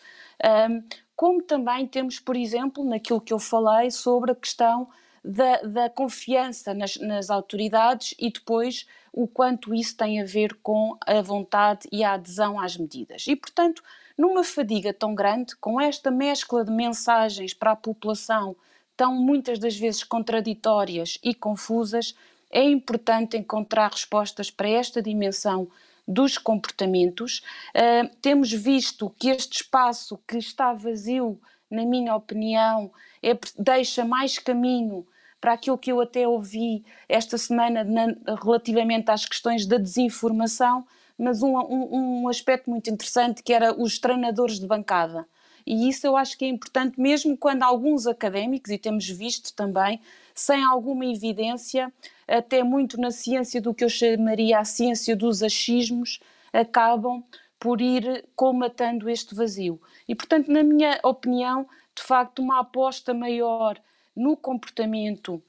como 1.16 1.42
também 1.42 1.86
temos, 1.86 2.18
por 2.18 2.36
exemplo, 2.36 2.84
naquilo 2.84 3.20
que 3.20 3.32
eu 3.32 3.38
falei 3.38 3.90
sobre 3.90 4.32
a 4.32 4.34
questão 4.34 4.86
da, 5.24 5.62
da 5.62 5.90
confiança 5.90 6.72
nas, 6.72 6.96
nas, 6.96 7.30
autoridades 7.30 8.14
e 8.18 8.30
depois 8.30 8.86
o 9.12 9.26
quanto 9.26 9.74
isso 9.74 9.96
tem 9.96 10.20
a 10.20 10.24
ver 10.24 10.54
com 10.62 10.96
a 11.06 11.20
vontade 11.20 11.88
e 11.90 12.04
a 12.04 12.12
adesão 12.14 12.60
às 12.60 12.76
medidas. 12.76 13.26
E, 13.26 13.34
portanto, 13.34 13.82
numa 14.16 14.44
fadiga 14.44 14.92
tão 14.92 15.14
grande, 15.14 15.56
com 15.56 15.80
esta 15.80 16.10
mescla 16.10 16.64
de 16.64 16.70
mensagens 16.70 17.54
para 17.54 17.72
a 17.72 17.76
população 17.76 18.54
tão 18.96 19.14
muitas 19.14 19.58
das 19.58 19.76
vezes 19.76 20.04
contraditórias 20.04 21.18
e 21.22 21.34
confusas, 21.34 22.14
é 22.50 22.62
importante 22.62 23.36
encontrar 23.36 23.90
respostas 23.90 24.50
para 24.50 24.68
esta 24.68 25.00
dimensão 25.00 25.68
dos 26.06 26.36
comportamentos. 26.36 27.42
Uh, 27.74 28.14
temos 28.20 28.52
visto 28.52 29.08
que 29.18 29.30
este 29.30 29.62
espaço 29.62 30.18
que 30.26 30.36
está 30.36 30.72
vazio, 30.72 31.40
na 31.70 31.86
minha 31.86 32.14
opinião, 32.14 32.90
é, 33.22 33.38
deixa 33.58 34.04
mais 34.04 34.38
caminho 34.38 35.06
para 35.40 35.54
aquilo 35.54 35.78
que 35.78 35.90
eu 35.90 36.00
até 36.00 36.26
ouvi 36.26 36.84
esta 37.08 37.38
semana 37.38 37.82
na, 37.84 38.14
relativamente 38.42 39.10
às 39.10 39.24
questões 39.24 39.66
da 39.66 39.78
desinformação, 39.78 40.86
mas 41.18 41.42
um, 41.42 41.56
um, 41.56 42.22
um 42.22 42.28
aspecto 42.28 42.68
muito 42.70 42.90
interessante 42.90 43.42
que 43.42 43.52
era 43.52 43.72
os 43.72 43.98
treinadores 43.98 44.58
de 44.58 44.66
bancada 44.66 45.26
e 45.66 45.88
isso 45.88 46.06
eu 46.06 46.16
acho 46.16 46.36
que 46.36 46.44
é 46.44 46.48
importante, 46.48 47.00
mesmo 47.00 47.36
quando 47.36 47.62
alguns 47.62 48.06
académicos, 48.06 48.70
e 48.70 48.78
temos 48.78 49.08
visto 49.08 49.54
também, 49.54 50.00
sem 50.34 50.64
alguma 50.64 51.06
evidência, 51.06 51.92
até 52.26 52.62
muito 52.62 53.00
na 53.00 53.10
ciência 53.10 53.60
do 53.60 53.74
que 53.74 53.84
eu 53.84 53.88
chamaria 53.88 54.58
a 54.58 54.64
ciência 54.64 55.14
dos 55.14 55.42
achismos, 55.42 56.20
acabam 56.52 57.22
por 57.58 57.80
ir 57.80 58.24
comatando 58.34 59.08
este 59.08 59.34
vazio. 59.34 59.80
E, 60.08 60.14
portanto, 60.14 60.50
na 60.50 60.62
minha 60.62 60.98
opinião, 61.04 61.68
de 61.94 62.02
facto, 62.02 62.40
uma 62.40 62.60
aposta 62.60 63.12
maior 63.12 63.78
no 64.14 64.36
comportamento, 64.36 65.42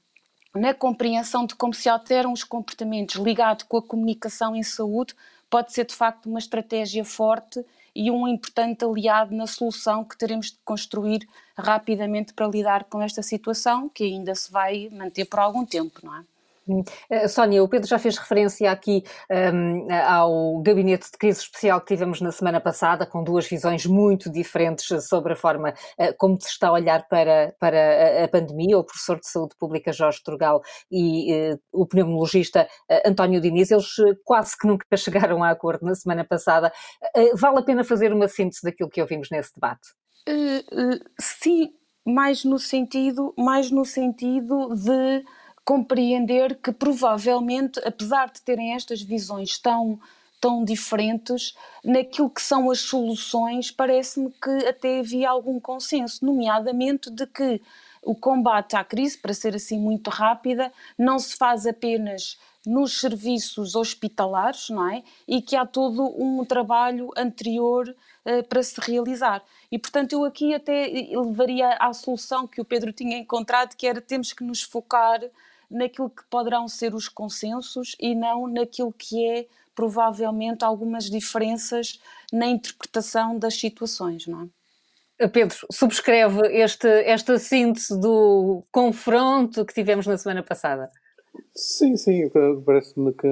na 0.54 0.74
compreensão 0.74 1.46
de 1.46 1.54
como 1.54 1.74
se 1.74 1.88
alteram 1.88 2.32
os 2.32 2.44
comportamentos 2.44 3.16
ligado 3.16 3.64
com 3.64 3.76
a 3.76 3.82
comunicação 3.82 4.54
em 4.54 4.62
saúde, 4.62 5.14
pode 5.48 5.72
ser 5.72 5.86
de 5.86 5.94
facto 5.94 6.26
uma 6.26 6.38
estratégia 6.38 7.04
forte 7.04 7.64
e 7.94 8.10
um 8.10 8.26
importante 8.26 8.84
aliado 8.84 9.34
na 9.34 9.46
solução 9.46 10.04
que 10.04 10.16
teremos 10.16 10.46
de 10.46 10.58
construir 10.64 11.28
rapidamente 11.56 12.32
para 12.32 12.46
lidar 12.46 12.84
com 12.84 13.02
esta 13.02 13.22
situação 13.22 13.88
que 13.88 14.04
ainda 14.04 14.34
se 14.34 14.50
vai 14.50 14.88
manter 14.90 15.26
por 15.26 15.40
algum 15.40 15.64
tempo, 15.64 16.00
não 16.02 16.16
é? 16.16 16.24
Uh, 16.68 17.28
Sónia, 17.28 17.62
o 17.62 17.68
Pedro 17.68 17.88
já 17.88 17.98
fez 17.98 18.16
referência 18.16 18.70
aqui 18.70 19.02
um, 19.30 19.88
ao 19.92 20.60
gabinete 20.62 21.10
de 21.10 21.18
crise 21.18 21.40
especial 21.40 21.80
que 21.80 21.94
tivemos 21.94 22.20
na 22.20 22.30
semana 22.30 22.60
passada, 22.60 23.04
com 23.06 23.24
duas 23.24 23.46
visões 23.46 23.84
muito 23.86 24.30
diferentes 24.30 24.86
sobre 25.06 25.32
a 25.32 25.36
forma 25.36 25.70
uh, 25.70 26.14
como 26.18 26.40
se 26.40 26.48
está 26.48 26.68
a 26.68 26.72
olhar 26.72 27.06
para, 27.08 27.54
para 27.58 28.24
a, 28.24 28.28
pandemia. 28.28 28.78
O 28.78 28.84
professor 28.84 29.18
de 29.18 29.28
saúde 29.28 29.54
pública 29.58 29.92
Jorge 29.92 30.22
Turgal 30.22 30.62
e 30.90 31.52
uh, 31.52 31.60
o 31.72 31.86
pneumologista 31.86 32.68
António 33.04 33.40
Diniz, 33.40 33.70
eles 33.70 33.94
quase 34.24 34.56
que 34.56 34.66
nunca 34.66 34.86
chegaram 34.96 35.42
a 35.42 35.50
acordo 35.50 35.84
na 35.84 35.94
semana 35.94 36.24
passada. 36.24 36.72
vale 37.34 37.58
a 37.58 37.62
pena 37.62 37.84
fazer 37.84 38.12
uma 38.12 38.28
síntese 38.28 38.62
daquilo 38.62 38.90
que 38.90 39.00
ouvimos 39.00 39.28
nesse 39.30 39.52
debate? 39.54 39.88
sim, 41.18 41.70
mais 42.06 42.44
no 42.44 42.58
sentido, 42.58 43.34
mais 43.36 43.70
no 43.70 43.84
sentido 43.84 44.74
de 44.74 45.24
compreender 45.64 46.56
que 46.56 46.72
provavelmente, 46.72 47.80
apesar 47.84 48.30
de 48.30 48.40
terem 48.42 48.74
estas 48.74 49.00
visões 49.00 49.58
tão, 49.58 50.00
tão 50.40 50.64
diferentes, 50.64 51.54
naquilo 51.84 52.28
que 52.28 52.42
são 52.42 52.70
as 52.70 52.80
soluções, 52.80 53.70
parece-me 53.70 54.30
que 54.30 54.66
até 54.66 55.00
havia 55.00 55.30
algum 55.30 55.60
consenso, 55.60 56.24
nomeadamente 56.24 57.10
de 57.10 57.26
que 57.26 57.60
o 58.02 58.16
combate 58.16 58.74
à 58.74 58.82
crise, 58.82 59.16
para 59.16 59.32
ser 59.32 59.54
assim 59.54 59.78
muito 59.78 60.10
rápida, 60.10 60.72
não 60.98 61.18
se 61.18 61.36
faz 61.36 61.66
apenas 61.66 62.36
nos 62.66 63.00
serviços 63.00 63.74
hospitalares, 63.74 64.68
não 64.68 64.88
é? 64.88 65.02
E 65.26 65.40
que 65.40 65.56
há 65.56 65.64
todo 65.64 66.04
um 66.20 66.44
trabalho 66.44 67.10
anterior 67.16 67.88
uh, 67.88 68.42
para 68.48 68.62
se 68.62 68.80
realizar. 68.80 69.42
E, 69.70 69.78
portanto, 69.78 70.12
eu 70.12 70.24
aqui 70.24 70.54
até 70.54 70.86
levaria 71.12 71.74
à 71.74 71.92
solução 71.92 72.46
que 72.46 72.60
o 72.60 72.64
Pedro 72.64 72.92
tinha 72.92 73.18
encontrado, 73.18 73.76
que 73.76 73.86
era 73.86 74.00
temos 74.00 74.32
que 74.32 74.44
nos 74.44 74.62
focar 74.62 75.20
naquilo 75.72 76.10
que 76.10 76.22
poderão 76.30 76.68
ser 76.68 76.94
os 76.94 77.08
consensos 77.08 77.96
e 77.98 78.14
não 78.14 78.46
naquilo 78.46 78.92
que 78.92 79.26
é 79.26 79.46
provavelmente 79.74 80.64
algumas 80.64 81.08
diferenças 81.08 82.00
na 82.32 82.46
interpretação 82.46 83.38
das 83.38 83.54
situações, 83.54 84.26
não 84.26 84.42
é? 84.42 84.48
Pedro, 85.28 85.56
subscreve 85.70 86.40
este, 86.48 86.88
esta 86.88 87.38
síntese 87.38 87.98
do 87.98 88.62
confronto 88.72 89.64
que 89.64 89.72
tivemos 89.72 90.06
na 90.06 90.18
semana 90.18 90.42
passada? 90.42 90.90
Sim, 91.54 91.96
sim, 91.96 92.28
parece-me 92.64 93.12
que, 93.12 93.28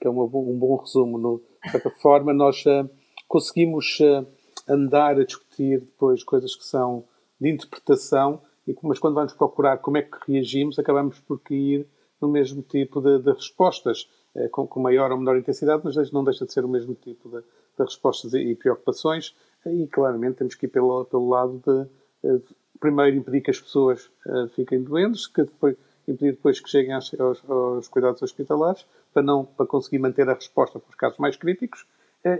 que, 0.00 0.06
é 0.06 0.10
uma, 0.10 0.24
um 0.24 0.58
bom 0.58 0.76
resumo. 0.76 1.18
No, 1.18 1.42
de 1.64 1.70
certa 1.70 1.90
forma, 1.90 2.32
nós 2.32 2.64
uh, 2.64 2.88
conseguimos 3.28 3.98
uh, 4.00 4.26
andar 4.68 5.18
a 5.20 5.24
discutir 5.24 5.80
depois 5.80 6.24
coisas 6.24 6.54
que 6.54 6.64
são 6.64 7.04
de 7.40 7.50
interpretação, 7.50 8.40
mas 8.82 8.98
quando 8.98 9.14
vamos 9.14 9.32
procurar 9.32 9.78
como 9.78 9.98
é 9.98 10.02
que 10.02 10.18
reagimos, 10.26 10.78
acabamos 10.78 11.20
por 11.20 11.40
cair 11.40 11.86
no 12.20 12.28
mesmo 12.28 12.62
tipo 12.62 13.00
de, 13.00 13.18
de 13.20 13.32
respostas, 13.32 14.08
eh, 14.34 14.48
com, 14.48 14.66
com, 14.66 14.80
maior 14.80 15.12
ou 15.12 15.18
menor 15.18 15.36
intensidade, 15.36 15.82
mas 15.84 16.10
não 16.10 16.24
deixa 16.24 16.44
de 16.44 16.52
ser 16.52 16.64
o 16.64 16.68
mesmo 16.68 16.94
tipo 16.94 17.28
de, 17.28 17.40
de 17.40 17.84
respostas 17.84 18.32
e, 18.34 18.38
e, 18.38 18.54
preocupações. 18.54 19.34
E 19.66 19.86
claramente 19.86 20.36
temos 20.36 20.54
que 20.54 20.66
ir 20.66 20.68
pelo, 20.68 21.04
pelo 21.04 21.28
lado 21.28 21.62
de, 21.64 22.38
de 22.38 22.54
primeiro 22.80 23.16
impedir 23.16 23.40
que 23.40 23.50
as 23.50 23.60
pessoas 23.60 24.10
uh, 24.26 24.48
fiquem 24.54 24.82
doentes, 24.82 25.26
que 25.26 25.42
depois, 25.42 25.76
impedir 26.06 26.32
depois 26.32 26.60
que 26.60 26.68
cheguem 26.68 26.92
aos, 26.92 27.12
aos, 27.18 27.50
aos, 27.50 27.88
cuidados 27.88 28.22
hospitalares, 28.22 28.86
para, 29.12 29.22
não, 29.22 29.44
para 29.44 29.66
conseguir 29.66 29.98
manter 29.98 30.28
a 30.28 30.34
resposta 30.34 30.78
para 30.78 30.88
os 30.88 30.94
casos 30.94 31.18
mais 31.18 31.36
críticos, 31.36 31.86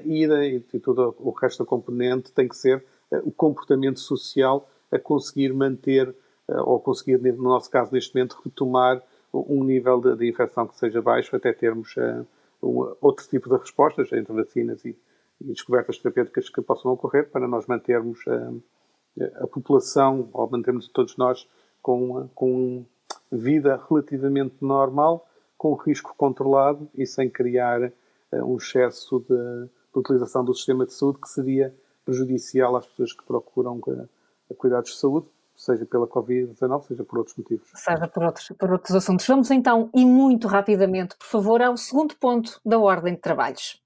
e, 0.04 0.26
daí, 0.26 0.64
e 0.72 0.80
todo 0.80 1.14
o 1.20 1.30
resto 1.30 1.62
da 1.62 1.68
componente 1.68 2.32
tem 2.32 2.48
que 2.48 2.56
ser 2.56 2.84
o 3.22 3.30
comportamento 3.30 4.00
social 4.00 4.68
a 4.96 5.00
conseguir 5.00 5.52
manter, 5.52 6.14
ou 6.48 6.80
conseguir, 6.80 7.18
no 7.18 7.44
nosso 7.44 7.70
caso, 7.70 7.92
neste 7.92 8.14
momento, 8.14 8.40
retomar 8.44 9.02
um 9.32 9.64
nível 9.64 10.00
de, 10.00 10.16
de 10.16 10.28
infecção 10.28 10.66
que 10.66 10.76
seja 10.78 11.02
baixo, 11.02 11.34
até 11.34 11.52
termos 11.52 11.94
um, 12.62 12.94
outro 13.00 13.26
tipo 13.28 13.48
de 13.48 13.56
respostas 13.56 14.12
entre 14.12 14.32
vacinas 14.32 14.84
e, 14.84 14.96
e 15.40 15.44
descobertas 15.44 15.98
terapêuticas 15.98 16.48
que 16.48 16.62
possam 16.62 16.92
ocorrer 16.92 17.28
para 17.30 17.48
nós 17.48 17.66
mantermos 17.66 18.20
a 19.40 19.46
população, 19.46 20.28
ou 20.32 20.48
mantermos 20.50 20.88
todos 20.88 21.16
nós, 21.16 21.48
com, 21.82 22.28
com 22.34 22.84
vida 23.30 23.80
relativamente 23.88 24.56
normal, 24.60 25.26
com 25.56 25.74
risco 25.74 26.14
controlado 26.16 26.88
e 26.94 27.06
sem 27.06 27.30
criar 27.30 27.82
uh, 27.82 28.44
um 28.44 28.56
excesso 28.56 29.20
de, 29.20 29.36
de, 29.64 29.70
utilização 29.94 30.44
do 30.44 30.54
sistema 30.54 30.84
de 30.84 30.92
saúde 30.92 31.20
que 31.20 31.28
seria 31.28 31.74
prejudicial 32.04 32.76
às 32.76 32.86
pessoas 32.86 33.12
que 33.12 33.24
procuram 33.24 33.78
uh, 33.78 34.08
cuidados 34.54 34.90
de 34.90 34.98
saúde, 34.98 35.26
seja 35.56 35.86
pela 35.86 36.06
Covid-19, 36.06 36.86
seja 36.86 37.04
por 37.04 37.18
outros 37.18 37.36
motivos. 37.36 37.68
Seja 37.74 38.06
por 38.08 38.22
outros, 38.24 38.52
por 38.58 38.72
outros 38.72 38.94
assuntos. 38.94 39.26
Vamos 39.26 39.50
então, 39.50 39.90
e 39.94 40.04
muito 40.04 40.46
rapidamente, 40.46 41.16
por 41.16 41.26
favor, 41.26 41.62
ao 41.62 41.76
segundo 41.76 42.14
ponto 42.16 42.60
da 42.64 42.78
ordem 42.78 43.14
de 43.14 43.20
trabalhos. 43.20 43.82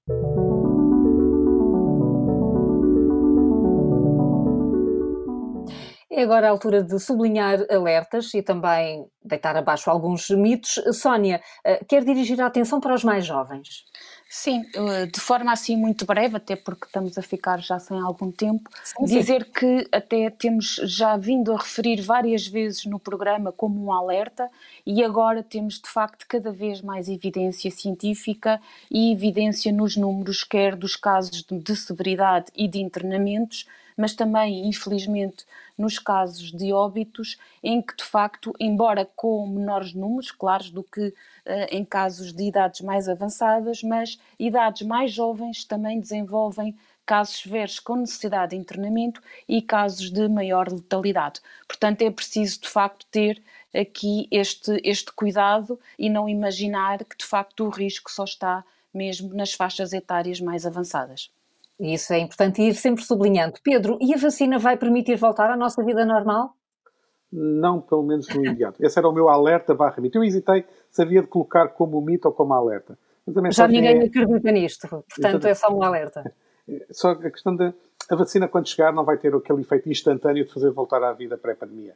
É 6.13 6.23
agora 6.23 6.47
a 6.47 6.51
altura 6.51 6.83
de 6.83 6.99
sublinhar 6.99 7.65
alertas 7.71 8.33
e 8.33 8.43
também 8.43 9.07
deitar 9.23 9.55
abaixo 9.55 9.89
alguns 9.89 10.29
mitos. 10.29 10.73
Sónia, 10.91 11.41
eh, 11.63 11.85
quer 11.85 12.03
dirigir 12.03 12.41
a 12.41 12.47
atenção 12.47 12.81
para 12.81 12.93
os 12.93 13.01
mais 13.01 13.25
jovens? 13.25 13.85
Sim, 14.33 14.65
eh, 14.73 15.07
de 15.07 15.19
forma 15.19 15.51
assim 15.51 15.75
muito 15.75 16.05
breve, 16.05 16.37
até 16.37 16.55
porque 16.55 16.85
estamos 16.85 17.17
a 17.17 17.21
ficar 17.21 17.59
já 17.59 17.77
sem 17.79 17.99
algum 17.99 18.31
tempo, 18.31 18.69
sim, 18.81 19.03
dizer 19.03 19.43
sim. 19.43 19.51
que 19.51 19.87
até 19.91 20.29
temos 20.29 20.79
já 20.85 21.17
vindo 21.17 21.51
a 21.51 21.57
referir 21.57 22.01
várias 22.01 22.47
vezes 22.47 22.85
no 22.85 22.97
programa 22.97 23.51
como 23.51 23.83
um 23.83 23.91
alerta 23.91 24.49
e 24.85 25.03
agora 25.03 25.43
temos 25.43 25.81
de 25.81 25.89
facto 25.89 26.25
cada 26.29 26.49
vez 26.49 26.81
mais 26.81 27.09
evidência 27.09 27.69
científica 27.69 28.61
e 28.89 29.11
evidência 29.11 29.69
nos 29.69 29.97
números, 29.97 30.45
quer 30.45 30.77
dos 30.77 30.95
casos 30.95 31.45
de 31.45 31.75
severidade 31.75 32.53
e 32.55 32.69
de 32.69 32.79
internamentos, 32.79 33.67
mas 33.97 34.13
também, 34.13 34.67
infelizmente, 34.67 35.45
nos 35.77 35.97
casos 35.97 36.51
de 36.51 36.71
óbitos, 36.71 37.37
em 37.63 37.81
que 37.81 37.95
de 37.95 38.03
facto, 38.03 38.53
embora 38.59 39.05
com 39.15 39.47
menores 39.47 39.93
números, 39.93 40.31
claros, 40.31 40.69
do 40.69 40.83
que 40.83 41.07
uh, 41.07 41.13
em 41.69 41.83
casos 41.83 42.33
de 42.33 42.43
idades 42.43 42.81
mais 42.81 43.09
avançadas, 43.09 43.81
mas 43.83 44.19
idades 44.39 44.81
mais 44.87 45.11
jovens 45.11 45.65
também 45.65 45.99
desenvolvem 45.99 46.75
casos 47.05 47.39
severos 47.39 47.79
com 47.79 47.95
necessidade 47.95 48.51
de 48.51 48.57
internamento 48.57 49.21
e 49.47 49.61
casos 49.61 50.09
de 50.11 50.27
maior 50.29 50.71
letalidade. 50.71 51.41
Portanto, 51.67 52.01
é 52.03 52.11
preciso 52.11 52.61
de 52.61 52.69
facto 52.69 53.05
ter 53.11 53.41
aqui 53.73 54.27
este, 54.31 54.79
este 54.83 55.11
cuidado 55.11 55.79
e 55.97 56.09
não 56.09 56.29
imaginar 56.29 57.03
que 57.03 57.17
de 57.17 57.25
facto 57.25 57.65
o 57.65 57.69
risco 57.69 58.11
só 58.11 58.23
está 58.23 58.63
mesmo 58.93 59.33
nas 59.33 59.53
faixas 59.53 59.93
etárias 59.93 60.39
mais 60.39 60.65
avançadas. 60.65 61.31
Isso 61.81 62.13
é 62.13 62.19
importante 62.19 62.61
ir 62.61 62.75
sempre 62.75 63.03
sublinhando. 63.03 63.55
Pedro, 63.63 63.97
e 63.99 64.13
a 64.13 64.17
vacina 64.17 64.59
vai 64.59 64.77
permitir 64.77 65.15
voltar 65.15 65.49
à 65.49 65.57
nossa 65.57 65.83
vida 65.83 66.05
normal? 66.05 66.55
Não, 67.31 67.81
pelo 67.81 68.03
menos 68.03 68.27
no 68.29 68.45
imediato. 68.45 68.83
Esse 68.85 68.99
era 68.99 69.07
o 69.07 69.11
meu 69.11 69.29
alerta 69.29 69.73
barra 69.73 69.99
mito. 69.99 70.17
Eu 70.17 70.23
hesitei 70.23 70.65
se 70.91 71.01
havia 71.01 71.21
de 71.21 71.27
colocar 71.27 71.69
como 71.69 71.99
mito 72.01 72.27
ou 72.27 72.33
como 72.33 72.53
alerta. 72.53 72.97
Já 73.51 73.67
ninguém 73.67 73.99
é... 73.99 74.05
acredita 74.05 74.51
nisto, 74.51 74.87
portanto 74.87 75.47
é 75.47 75.53
só 75.53 75.73
um 75.73 75.81
alerta. 75.81 76.33
Só 76.91 77.11
a 77.11 77.31
questão 77.31 77.55
da 77.55 77.73
a 78.09 78.15
vacina, 78.15 78.47
quando 78.47 78.67
chegar, 78.67 78.91
não 78.91 79.05
vai 79.05 79.17
ter 79.17 79.33
aquele 79.33 79.61
efeito 79.61 79.89
instantâneo 79.89 80.43
de 80.43 80.51
fazer 80.51 80.69
voltar 80.71 81.01
à 81.01 81.13
vida 81.13 81.37
pré-pandemia. 81.37 81.95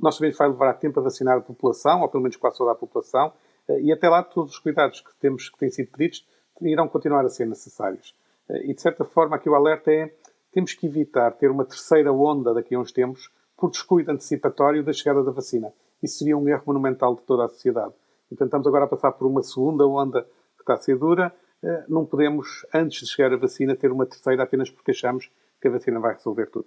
Nós 0.00 0.16
sabemos 0.16 0.36
que 0.36 0.42
vai 0.42 0.48
levar 0.48 0.74
tempo 0.74 0.98
a 0.98 1.02
vacinar 1.04 1.38
a 1.38 1.40
população, 1.40 2.02
ou 2.02 2.08
pelo 2.08 2.24
menos 2.24 2.36
quase 2.36 2.58
toda 2.58 2.72
a 2.72 2.74
população, 2.74 3.32
e 3.80 3.92
até 3.92 4.08
lá 4.08 4.24
todos 4.24 4.54
os 4.54 4.58
cuidados 4.58 5.00
que 5.00 5.10
temos 5.20 5.48
que 5.48 5.56
têm 5.56 5.70
sido 5.70 5.90
pedidos 5.92 6.26
irão 6.62 6.88
continuar 6.88 7.24
a 7.24 7.28
ser 7.28 7.46
necessários. 7.46 8.12
E, 8.48 8.74
de 8.74 8.80
certa 8.80 9.04
forma, 9.04 9.36
aqui 9.36 9.48
o 9.48 9.54
alerta 9.54 9.90
é 9.92 10.14
temos 10.52 10.72
que 10.72 10.86
evitar 10.86 11.32
ter 11.32 11.50
uma 11.50 11.64
terceira 11.64 12.12
onda 12.12 12.54
daqui 12.54 12.74
a 12.74 12.78
uns 12.78 12.92
tempos 12.92 13.30
por 13.56 13.70
descuido 13.70 14.10
antecipatório 14.10 14.82
da 14.82 14.92
chegada 14.92 15.22
da 15.22 15.30
vacina. 15.30 15.72
Isso 16.02 16.18
seria 16.18 16.36
um 16.36 16.48
erro 16.48 16.62
monumental 16.66 17.14
de 17.14 17.22
toda 17.22 17.44
a 17.44 17.48
sociedade. 17.48 17.94
Então, 18.30 18.46
estamos 18.46 18.66
agora 18.66 18.84
a 18.84 18.88
passar 18.88 19.12
por 19.12 19.26
uma 19.26 19.42
segunda 19.42 19.86
onda 19.86 20.22
que 20.22 20.62
está 20.62 20.74
a 20.74 20.78
ser 20.78 20.96
dura. 20.96 21.34
Eh, 21.62 21.84
não 21.88 22.04
podemos, 22.04 22.66
antes 22.72 23.06
de 23.06 23.12
chegar 23.12 23.32
a 23.32 23.36
vacina, 23.36 23.76
ter 23.76 23.90
uma 23.90 24.06
terceira 24.06 24.42
apenas 24.42 24.70
porque 24.70 24.90
achamos 24.90 25.30
que 25.60 25.68
a 25.68 25.70
vacina 25.70 26.00
vai 26.00 26.14
resolver 26.14 26.50
tudo 26.50 26.66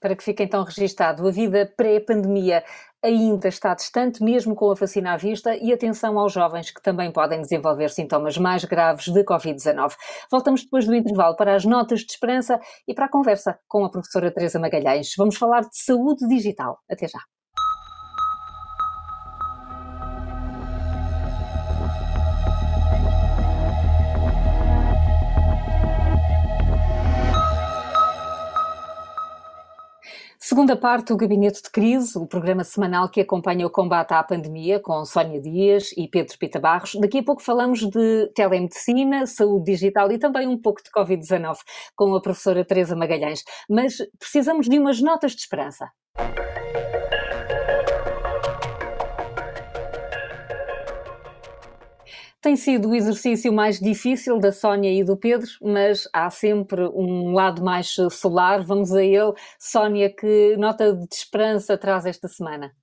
para 0.00 0.14
que 0.14 0.22
fique 0.22 0.42
então 0.42 0.62
registado, 0.62 1.26
a 1.26 1.30
vida 1.30 1.72
pré-pandemia 1.76 2.62
ainda 3.02 3.48
está 3.48 3.74
distante, 3.74 4.22
mesmo 4.22 4.54
com 4.54 4.70
a 4.70 4.74
vacina 4.74 5.12
à 5.12 5.16
vista, 5.16 5.56
e 5.56 5.72
atenção 5.72 6.18
aos 6.18 6.32
jovens 6.32 6.70
que 6.70 6.82
também 6.82 7.12
podem 7.12 7.40
desenvolver 7.40 7.90
sintomas 7.90 8.36
mais 8.36 8.64
graves 8.64 9.06
de 9.06 9.24
Covid-19. 9.24 9.94
Voltamos 10.30 10.62
depois 10.62 10.86
do 10.86 10.94
intervalo 10.94 11.36
para 11.36 11.54
as 11.54 11.64
notas 11.64 12.00
de 12.00 12.12
esperança 12.12 12.60
e 12.86 12.94
para 12.94 13.06
a 13.06 13.10
conversa 13.10 13.58
com 13.68 13.84
a 13.84 13.90
professora 13.90 14.32
Teresa 14.32 14.58
Magalhães. 14.58 15.12
Vamos 15.16 15.36
falar 15.36 15.60
de 15.60 15.76
saúde 15.78 16.26
digital. 16.28 16.78
Até 16.88 17.06
já. 17.06 17.37
Segunda 30.58 30.74
parte 30.74 31.10
do 31.10 31.16
Gabinete 31.16 31.62
de 31.62 31.70
Crise, 31.70 32.18
o 32.18 32.26
programa 32.26 32.64
semanal 32.64 33.08
que 33.08 33.20
acompanha 33.20 33.64
o 33.64 33.70
combate 33.70 34.12
à 34.12 34.24
pandemia 34.24 34.80
com 34.80 35.04
Sónia 35.04 35.40
Dias 35.40 35.92
e 35.96 36.08
Pedro 36.08 36.36
Pita 36.36 36.58
Barros. 36.58 36.96
Daqui 37.00 37.20
a 37.20 37.22
pouco 37.22 37.40
falamos 37.40 37.78
de 37.78 38.26
telemedicina, 38.34 39.24
saúde 39.24 39.70
digital 39.70 40.10
e 40.10 40.18
também 40.18 40.48
um 40.48 40.60
pouco 40.60 40.82
de 40.82 40.90
Covid-19 40.90 41.58
com 41.94 42.12
a 42.12 42.20
professora 42.20 42.64
Teresa 42.64 42.96
Magalhães. 42.96 43.44
Mas 43.70 43.98
precisamos 44.18 44.68
de 44.68 44.80
umas 44.80 45.00
notas 45.00 45.30
de 45.30 45.42
esperança. 45.42 45.92
Tem 52.48 52.56
sido 52.56 52.88
o 52.88 52.94
exercício 52.94 53.52
mais 53.52 53.78
difícil 53.78 54.38
da 54.38 54.50
Sónia 54.50 54.90
e 54.90 55.04
do 55.04 55.18
Pedro, 55.18 55.50
mas 55.60 56.08
há 56.14 56.30
sempre 56.30 56.80
um 56.80 57.34
lado 57.34 57.62
mais 57.62 57.94
solar. 58.10 58.62
Vamos 58.62 58.90
a 58.94 59.04
ele. 59.04 59.34
Sónia, 59.58 60.08
que 60.08 60.56
nota 60.56 60.94
de 60.94 61.14
esperança 61.14 61.76
traz 61.76 62.06
esta 62.06 62.26
semana? 62.26 62.74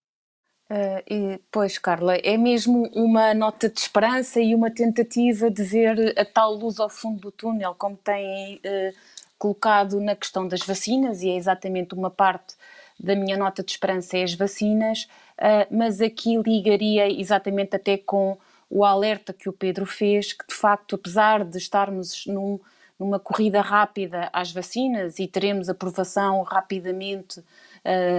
Uh, 0.69 1.01
e, 1.09 1.41
pois, 1.51 1.79
Carla, 1.79 2.15
é 2.17 2.37
mesmo 2.37 2.87
uma 2.93 3.33
nota 3.33 3.67
de 3.67 3.79
esperança 3.79 4.39
e 4.39 4.53
uma 4.53 4.69
tentativa 4.69 5.49
de 5.49 5.63
ver 5.63 6.13
a 6.15 6.23
tal 6.23 6.53
luz 6.53 6.79
ao 6.79 6.87
fundo 6.87 7.21
do 7.21 7.31
túnel, 7.31 7.73
como 7.73 7.97
tem 7.97 8.57
uh, 8.57 8.95
colocado 9.35 9.99
na 9.99 10.15
questão 10.15 10.47
das 10.47 10.61
vacinas, 10.61 11.23
e 11.23 11.29
é 11.31 11.35
exatamente 11.35 11.95
uma 11.95 12.11
parte 12.11 12.53
da 12.99 13.15
minha 13.15 13.35
nota 13.35 13.63
de 13.63 13.71
esperança 13.71 14.15
é 14.15 14.21
as 14.21 14.35
vacinas, 14.35 15.07
uh, 15.39 15.65
mas 15.75 16.01
aqui 16.01 16.37
ligaria 16.37 17.09
exatamente 17.11 17.75
até 17.75 17.97
com 17.97 18.37
o 18.69 18.83
alerta 18.83 19.33
que 19.33 19.49
o 19.49 19.53
Pedro 19.53 19.85
fez, 19.85 20.33
que 20.33 20.47
de 20.47 20.55
facto, 20.55 20.95
apesar 20.95 21.43
de 21.43 21.57
estarmos 21.57 22.25
num, 22.25 22.59
numa 22.99 23.19
corrida 23.19 23.61
rápida 23.61 24.29
às 24.33 24.51
vacinas 24.51 25.19
e 25.19 25.27
teremos 25.27 25.69
aprovação 25.69 26.41
rapidamente 26.43 27.43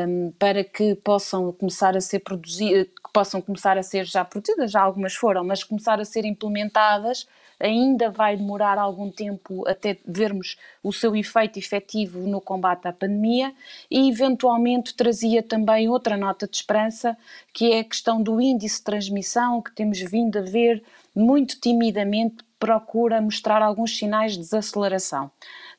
um, 0.09 0.32
para 0.38 0.62
que 0.62 0.94
possam 0.96 1.52
começar 1.52 1.96
a 1.96 2.00
ser 2.00 2.20
produzidas, 2.20 2.87
que 2.87 3.12
possam 3.12 3.40
começar 3.40 3.76
a 3.76 3.82
ser 3.82 4.04
já 4.04 4.24
produzidas, 4.24 4.70
já 4.70 4.82
algumas 4.82 5.14
foram, 5.14 5.42
mas 5.42 5.64
começar 5.64 6.00
a 6.00 6.04
ser 6.04 6.24
implementadas, 6.24 7.26
ainda 7.58 8.10
vai 8.10 8.36
demorar 8.36 8.78
algum 8.78 9.10
tempo 9.10 9.66
até 9.66 9.96
vermos 10.06 10.56
o 10.82 10.92
seu 10.92 11.16
efeito 11.16 11.58
efetivo 11.58 12.20
no 12.20 12.40
combate 12.40 12.86
à 12.86 12.92
pandemia 12.92 13.52
e 13.90 14.08
eventualmente 14.08 14.94
trazia 14.94 15.42
também 15.42 15.88
outra 15.88 16.16
nota 16.16 16.46
de 16.46 16.56
esperança, 16.56 17.16
que 17.52 17.72
é 17.72 17.80
a 17.80 17.84
questão 17.84 18.22
do 18.22 18.40
índice 18.40 18.78
de 18.78 18.84
transmissão, 18.84 19.62
que 19.62 19.72
temos 19.72 19.98
vindo 20.00 20.38
a 20.38 20.42
ver 20.42 20.82
muito 21.14 21.58
timidamente 21.60 22.44
procura 22.58 23.20
mostrar 23.20 23.62
alguns 23.62 23.96
sinais 23.96 24.32
de 24.32 24.38
desaceleração. 24.38 25.30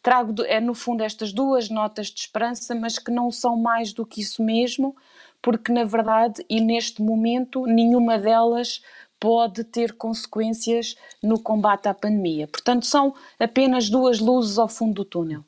trago, 0.01 0.43
é 0.43 0.59
no 0.59 0.73
fundo, 0.73 1.03
estas 1.03 1.33
duas 1.33 1.69
notas 1.69 2.07
de 2.07 2.19
esperança, 2.19 2.73
mas 2.75 2.97
que 2.97 3.11
não 3.11 3.31
são 3.31 3.57
mais 3.57 3.93
do 3.93 4.05
que 4.05 4.21
isso 4.21 4.43
mesmo, 4.43 4.95
porque 5.41 5.71
na 5.71 5.83
verdade 5.83 6.45
e 6.49 6.61
neste 6.61 7.01
momento 7.01 7.65
nenhuma 7.65 8.17
delas 8.17 8.81
pode 9.19 9.63
ter 9.63 9.93
consequências 9.93 10.95
no 11.21 11.41
combate 11.41 11.87
à 11.87 11.93
pandemia. 11.93 12.47
Portanto, 12.47 12.85
são 12.85 13.13
apenas 13.39 13.89
duas 13.89 14.19
luzes 14.19 14.57
ao 14.57 14.67
fundo 14.67 14.95
do 14.95 15.05
túnel. 15.05 15.43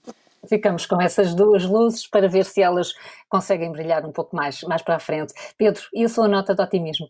Ficamos 0.48 0.86
com 0.86 1.02
essas 1.02 1.36
duas 1.36 1.66
luzes 1.66 2.08
para 2.08 2.28
ver 2.28 2.46
se 2.46 2.62
elas 2.62 2.94
conseguem 3.28 3.72
brilhar 3.72 4.06
um 4.06 4.12
pouco 4.12 4.36
mais, 4.36 4.62
mais 4.64 4.82
para 4.82 4.96
a 4.96 5.00
frente. 5.00 5.34
Pedro, 5.58 5.84
e 5.94 6.04
a 6.04 6.10
sua 6.10 6.28
nota 6.28 6.56
de 6.56 6.62
otimismo? 6.62 7.10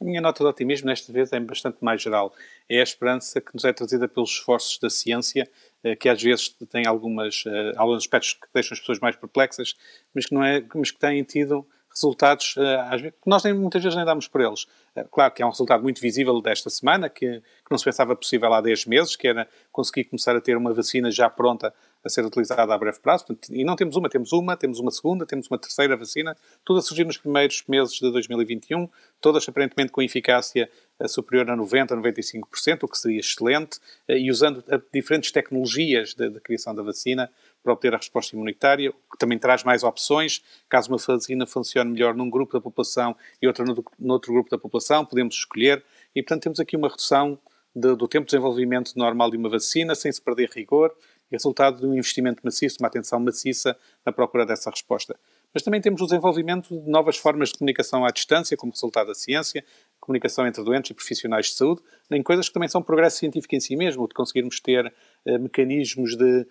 A 0.00 0.04
minha 0.04 0.20
nota 0.20 0.42
de 0.42 0.50
otimismo 0.50 0.86
nesta 0.86 1.12
vez 1.12 1.32
é 1.32 1.40
bastante 1.40 1.78
mais 1.80 2.02
geral. 2.02 2.34
É 2.68 2.80
a 2.80 2.82
esperança 2.82 3.40
que 3.40 3.54
nos 3.54 3.64
é 3.64 3.72
trazida 3.72 4.08
pelos 4.08 4.30
esforços 4.30 4.78
da 4.78 4.90
ciência, 4.90 5.48
eh, 5.82 5.96
que 5.96 6.08
às 6.08 6.20
vezes 6.22 6.48
tem 6.68 6.86
algumas, 6.86 7.44
eh, 7.46 7.72
alguns 7.76 7.98
aspectos 7.98 8.34
que 8.34 8.46
deixam 8.52 8.74
as 8.74 8.80
pessoas 8.80 8.98
mais 8.98 9.16
perplexas, 9.16 9.74
mas 10.14 10.26
que, 10.26 10.34
não 10.34 10.44
é, 10.44 10.64
mas 10.74 10.90
que 10.90 10.98
têm 10.98 11.22
tido 11.22 11.66
resultados 11.92 12.54
uh, 12.56 13.10
que 13.10 13.12
nós 13.26 13.42
nem, 13.42 13.52
muitas 13.52 13.82
vezes 13.82 13.96
nem 13.96 14.04
damos 14.04 14.28
por 14.28 14.40
eles. 14.40 14.64
Uh, 14.96 15.08
claro 15.10 15.32
que 15.32 15.42
é 15.42 15.46
um 15.46 15.50
resultado 15.50 15.82
muito 15.82 16.00
visível 16.00 16.40
desta 16.40 16.70
semana, 16.70 17.08
que, 17.08 17.40
que, 17.40 17.70
não 17.70 17.78
se 17.78 17.84
pensava 17.84 18.14
possível 18.14 18.52
há 18.52 18.60
10 18.60 18.86
meses, 18.86 19.16
que 19.16 19.28
era 19.28 19.48
conseguir 19.72 20.04
começar 20.04 20.36
a 20.36 20.40
ter 20.40 20.56
uma 20.56 20.72
vacina 20.72 21.10
já 21.10 21.28
pronta 21.28 21.74
a 22.04 22.08
ser 22.08 22.24
utilizada 22.24 22.74
a 22.74 22.78
breve 22.78 22.98
prazo. 23.00 23.26
E 23.50 23.64
não 23.64 23.76
temos 23.76 23.96
uma, 23.96 24.08
temos 24.08 24.32
uma, 24.32 24.56
temos 24.56 24.78
uma 24.78 24.90
segunda, 24.90 25.26
temos 25.26 25.48
uma 25.50 25.58
terceira 25.58 25.96
vacina, 25.96 26.36
tudo 26.64 26.78
a 26.78 26.82
surgir 26.82 27.04
nos 27.04 27.18
primeiros 27.18 27.62
meses 27.68 27.94
de 27.94 28.10
2021, 28.10 28.88
todas 29.20 29.48
aparentemente 29.48 29.92
com 29.92 30.02
eficácia 30.02 30.70
uh, 30.98 31.08
superior 31.08 31.50
a 31.50 31.56
90%, 31.56 31.88
95%, 32.00 32.84
o 32.84 32.88
que 32.88 32.98
seria 32.98 33.20
excelente, 33.20 33.78
e 34.08 34.30
usando 34.30 34.64
diferentes 34.92 35.30
tecnologias 35.30 36.14
de, 36.14 36.40
criação 36.40 36.74
da 36.74 36.82
vacina, 36.82 37.30
para 37.62 37.72
obter 37.72 37.92
a 37.92 37.98
resposta 37.98 38.34
imunitária, 38.34 38.90
que 38.90 39.18
também 39.18 39.38
traz 39.38 39.62
mais 39.62 39.82
opções. 39.82 40.42
Caso 40.68 40.88
uma 40.88 40.96
vacina 40.96 41.46
funcione 41.46 41.90
melhor 41.90 42.14
num 42.14 42.30
grupo 42.30 42.54
da 42.54 42.60
população 42.60 43.14
e 43.40 43.46
outra 43.46 43.64
no 43.64 44.12
outro 44.12 44.32
grupo 44.32 44.48
da 44.48 44.56
população, 44.56 45.04
podemos 45.04 45.34
escolher. 45.34 45.84
E, 46.14 46.22
portanto, 46.22 46.44
temos 46.44 46.58
aqui 46.60 46.76
uma 46.76 46.88
redução 46.88 47.38
de, 47.74 47.94
do 47.94 48.08
tempo 48.08 48.26
de 48.26 48.32
desenvolvimento 48.32 48.92
normal 48.96 49.30
de 49.30 49.36
uma 49.36 49.48
vacina, 49.48 49.94
sem 49.94 50.10
se 50.10 50.20
perder 50.20 50.50
rigor, 50.50 50.94
resultado 51.36 51.80
de 51.80 51.86
um 51.86 51.94
investimento 51.94 52.40
maciço, 52.44 52.76
de 52.76 52.82
uma 52.82 52.88
atenção 52.88 53.20
maciça 53.20 53.76
na 54.04 54.12
procura 54.12 54.44
dessa 54.44 54.70
resposta. 54.70 55.16
Mas 55.52 55.62
também 55.62 55.80
temos 55.80 56.00
o 56.00 56.04
desenvolvimento 56.04 56.80
de 56.80 56.88
novas 56.88 57.16
formas 57.16 57.50
de 57.50 57.58
comunicação 57.58 58.04
à 58.04 58.10
distância, 58.10 58.56
como 58.56 58.72
resultado 58.72 59.08
da 59.08 59.14
ciência, 59.14 59.64
comunicação 60.00 60.46
entre 60.46 60.62
doentes 60.62 60.90
e 60.90 60.94
profissionais 60.94 61.46
de 61.46 61.52
saúde, 61.52 61.82
em 62.10 62.22
coisas 62.22 62.48
que 62.48 62.54
também 62.54 62.68
são 62.68 62.82
progresso 62.82 63.18
científico 63.18 63.54
em 63.54 63.60
si 63.60 63.76
mesmo, 63.76 64.06
de 64.06 64.14
conseguirmos 64.14 64.60
ter 64.60 64.92
eh, 65.26 65.38
mecanismos 65.38 66.16
de 66.16 66.46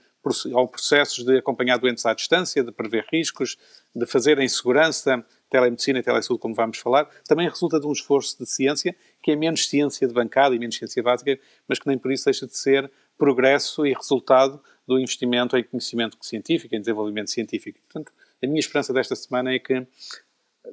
ou 0.54 0.68
processos 0.68 1.24
de 1.24 1.38
acompanhar 1.38 1.78
doentes 1.78 2.06
à 2.06 2.14
distância, 2.14 2.64
de 2.64 2.72
prever 2.72 3.06
riscos, 3.12 3.58
de 3.96 4.06
fazer 4.06 4.38
em 4.40 4.48
segurança 4.50 5.26
telemedicina 5.50 6.00
e 6.00 6.04
telesaúde, 6.04 6.42
como 6.42 6.54
vamos 6.54 6.78
falar, 6.78 7.10
também 7.26 7.48
resulta 7.48 7.80
de 7.80 7.88
um 7.88 7.92
esforço 7.92 8.38
de 8.38 8.46
ciência, 8.46 8.96
que 9.24 9.32
é 9.32 9.36
menos 9.36 9.68
ciência 9.68 10.08
de 10.08 10.14
bancada 10.14 10.54
e 10.54 10.60
menos 10.60 10.76
ciência 10.76 11.02
básica, 11.02 11.40
mas 11.68 11.80
que 11.80 11.88
nem 11.88 11.98
por 11.98 12.12
isso 12.12 12.26
deixa 12.26 12.46
de 12.46 12.56
ser 12.56 12.92
progresso 13.20 13.86
e 13.86 13.94
resultado 13.94 14.60
do 14.88 14.98
investimento 14.98 15.56
em 15.56 15.64
conhecimento 15.64 16.18
científico, 16.22 16.74
em 16.74 16.80
desenvolvimento 16.80 17.30
científico. 17.30 17.78
Portanto, 17.88 18.12
a 18.42 18.48
minha 18.48 18.60
esperança 18.60 18.92
desta 18.92 19.16
semana 19.16 19.54
é 19.54 19.60
que, 19.60 19.86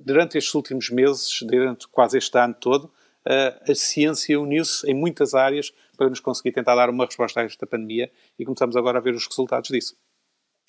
durante 0.01 0.39
estes 0.39 0.55
últimos 0.55 0.89
meses, 0.89 1.41
durante 1.43 1.87
quase 1.89 2.17
este 2.17 2.39
ano 2.39 2.55
todo, 2.55 2.91
a 3.69 3.75
ciência 3.75 4.41
uniu-se 4.41 4.89
em 4.89 4.95
muitas 4.95 5.35
áreas 5.35 5.75
para 5.99 6.09
nos 6.09 6.21
conseguir 6.21 6.53
tentar 6.53 6.77
dar 6.77 6.89
uma 6.89 7.05
resposta 7.05 7.41
a 7.41 7.45
esta 7.45 7.67
pandemia 7.67 8.11
e 8.39 8.45
começamos 8.45 8.77
agora 8.77 8.99
a 8.99 9.03
ver 9.03 9.15
os 9.15 9.27
resultados 9.27 9.69
disso. 9.69 9.97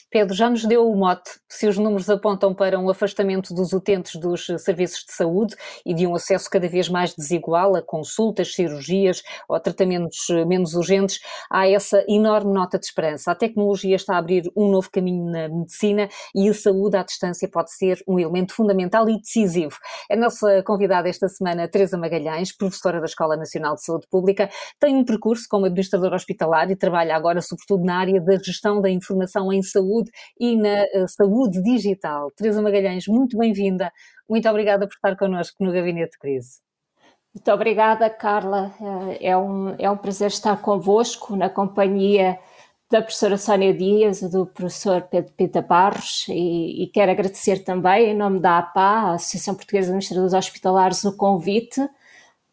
Pedro, 0.10 0.34
já 0.34 0.50
nos 0.50 0.64
deu 0.64 0.90
o 0.90 0.96
mote 0.96 1.32
se 1.50 1.68
os 1.68 1.78
números 1.78 2.10
apontam 2.10 2.54
para 2.54 2.80
um 2.80 2.90
afastamento 2.90 3.54
dos 3.54 3.74
utentes 3.74 4.16
dos 4.20 4.48
serviços 4.60 5.04
de 5.04 5.12
saúde 5.12 5.54
e 5.86 5.94
de 5.94 6.08
um 6.08 6.16
acesso 6.16 6.50
cada 6.50 6.68
vez 6.70 6.88
mais 6.88 7.14
desigual 7.14 7.76
a 7.76 7.82
consultas, 7.82 8.54
cirurgias 8.54 9.22
ou 9.50 9.60
tratamentos 9.60 10.28
menos 10.48 10.76
urgentes, 10.76 11.20
há 11.50 11.68
essa 11.68 12.06
enorme 12.08 12.54
nota 12.54 12.80
de 12.80 12.86
esperança. 12.86 13.32
A 13.32 13.36
tecnologia 13.36 13.98
está 13.98 14.16
a 14.16 14.20
abrir 14.20 14.50
um 14.56 14.70
novo 14.70 14.90
caminho 14.90 15.30
na 15.30 15.50
medicina 15.50 16.08
e 16.34 16.48
a 16.48 16.54
saúde 16.54 16.96
à 16.96 17.04
distância 17.04 17.50
pode 17.50 17.74
ser 17.74 18.02
um 18.08 18.18
elemento 18.18 18.54
fundamental 18.54 19.10
e 19.10 19.18
decisivo. 19.18 19.78
A 20.10 20.16
nossa 20.16 20.64
convidada 20.64 21.10
esta 21.10 21.28
semana, 21.28 21.68
Teresa 21.68 21.98
Magalhães, 21.98 22.56
professora 22.56 23.00
da 23.00 23.06
Escola 23.06 23.36
Nacional 23.36 23.76
de 23.76 23.84
Saúde 23.84 24.08
Pública, 24.10 24.50
tem 24.80 24.96
um 24.96 25.04
percurso 25.04 25.46
como 25.50 25.66
administradora 25.66 26.16
hospitalar 26.16 26.72
e 26.72 26.78
trabalha 26.78 27.14
agora 27.14 27.42
sobretudo 27.42 27.84
na 27.84 27.98
área 27.98 28.22
da 28.22 28.38
gestão 28.38 28.82
da 28.82 28.90
informação 28.90 29.52
em 29.52 29.62
saúde 29.62 29.97
saúde 29.98 30.12
e 30.40 30.56
na 30.56 30.84
uh, 30.84 31.08
saúde 31.08 31.62
digital. 31.62 32.32
Teresa 32.32 32.62
Magalhães, 32.62 33.08
muito 33.08 33.38
bem-vinda. 33.38 33.92
Muito 34.30 34.48
obrigada 34.50 34.88
por 34.88 34.94
estar 34.94 35.16
connosco 35.18 35.64
no 35.64 35.72
Gabinete 35.72 36.12
de 36.12 36.20
Crise. 36.20 36.60
Muito 37.34 37.52
obrigada, 37.52 38.10
Carla. 38.10 38.74
Eh, 39.20 39.30
é 39.30 39.38
um, 39.38 39.76
é 39.78 39.90
um 39.90 39.98
prazer 39.98 40.28
estar 40.28 40.60
convosco 40.62 41.36
na 41.36 41.50
companhia 41.50 42.40
da 42.90 43.02
professora 43.02 43.38
Sónia 43.38 43.74
Dias 43.74 44.22
e 44.22 44.30
do 44.30 44.46
professor 44.46 45.04
Pedro 45.04 45.34
Pita 45.34 45.62
Barros 45.62 46.26
e, 46.30 46.84
e, 46.84 46.88
quero 46.88 47.12
agradecer 47.12 47.64
também, 47.64 48.12
em 48.12 48.16
nome 48.16 48.40
da 48.40 48.60
APA, 48.60 48.82
a 48.82 49.14
Associação 49.16 49.56
Portuguesa 49.56 49.88
de 49.88 49.92
Administradores 49.92 50.34
Hospitalares, 50.34 51.04
o 51.04 51.16
convite 51.16 51.88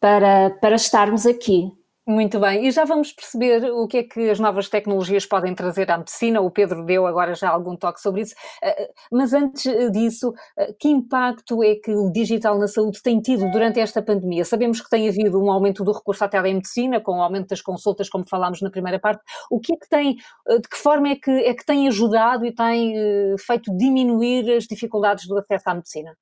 para, 0.01 0.51
para 0.51 0.75
estarmos 0.75 1.25
aqui. 1.25 1.73
Muito 2.07 2.39
bem, 2.39 2.67
e 2.67 2.71
já 2.71 2.85
vamos 2.85 3.13
perceber 3.15 3.65
o 3.73 3.89
que 3.89 3.97
é 3.97 4.03
que 4.03 4.29
as 4.29 4.39
novas 4.39 4.69
tecnologias 4.69 5.25
podem 5.25 5.55
trazer 5.55 5.91
à 5.91 5.97
medicina. 5.97 6.39
O 6.43 6.51
Pedro 6.51 6.85
deu 6.85 7.07
agora 7.07 7.35
já 7.35 7.49
algum 7.49 7.75
toque 7.77 7.99
sobre 7.99 8.21
isso, 8.21 8.35
eh, 8.63 8.83
eh, 8.83 8.91
mas 9.11 9.33
antes 9.33 9.65
disso, 9.91 10.35
eh, 10.59 10.75
que 10.79 10.87
impacto 10.89 11.63
é 11.63 11.77
que 11.77 11.91
o 11.95 12.11
digital 12.13 12.59
na 12.59 12.69
saúde 12.69 13.03
tem 13.03 13.21
tido 13.23 13.51
durante 13.51 13.81
esta 13.81 14.03
pandemia? 14.03 14.45
Sabemos 14.45 14.83
que 14.83 14.91
tem 14.91 15.09
havido 15.09 15.43
um 15.43 15.51
aumento 15.51 15.83
do 15.83 15.93
recurso 15.93 16.23
à 16.25 16.29
telemedicina, 16.29 17.01
com 17.01 17.13
o 17.13 17.23
aumento 17.23 17.49
das 17.49 17.63
consultas, 17.63 18.11
como 18.11 18.29
falámos 18.29 18.61
na 18.61 18.71
primeira 18.71 18.99
parte. 18.99 19.23
O 19.51 19.59
que 19.59 19.73
é 19.73 19.77
que 19.79 19.89
tem, 19.89 20.17
de 20.17 20.69
que 20.69 20.77
forma 20.77 21.09
é 21.09 21.17
que, 21.17 21.31
é 21.31 21.55
que 21.55 21.65
tem 21.65 21.89
ajudado 21.89 22.45
e 22.45 22.53
tem 22.55 22.95
feito 23.39 23.75
diminuir 23.75 24.51
as 24.53 24.65
dificuldades 24.65 25.27
do 25.27 25.39
acesso 25.39 25.71
à 25.71 25.75
medicina? 25.75 26.15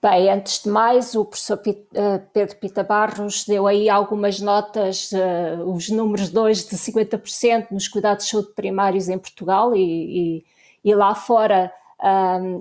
Bem, 0.00 0.30
antes 0.30 0.62
de 0.62 0.68
mais, 0.68 1.16
o 1.16 1.24
professor 1.24 1.60
eh, 1.66 2.18
Pedro 2.32 2.56
Pita 2.58 2.84
Barros 2.84 3.44
deu 3.44 3.66
aí 3.66 3.88
algumas 3.90 4.38
notas, 4.38 5.10
uh, 5.10 5.64
os 5.64 5.88
números 5.88 6.30
2 6.30 6.68
de 6.68 6.76
50% 6.76 7.72
nos 7.72 7.88
cuidados 7.88 8.26
de 8.26 8.30
saúde 8.30 8.52
primários 8.54 9.08
em 9.08 9.18
Portugal 9.18 9.74
e, 9.74 9.80
e, 10.38 10.44
e 10.84 10.94
lá 10.94 11.16
fora 11.16 11.72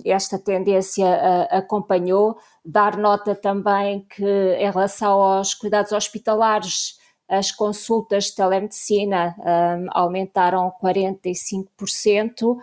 esta 0.04 0.40
tendência 0.40 1.06
uh, 1.06 1.58
acompanhou. 1.58 2.40
Dar 2.66 2.98
nota 2.98 3.36
também 3.36 4.04
que 4.10 4.26
em 4.26 4.72
relação 4.72 5.22
aos 5.22 5.54
cuidados 5.54 5.92
hospitalares, 5.92 6.98
as 7.30 7.52
consultas 7.52 8.26
de 8.26 8.36
telemedicina 8.36 9.36
um, 9.38 9.88
aumentaram 9.92 10.72
45% 10.82 12.58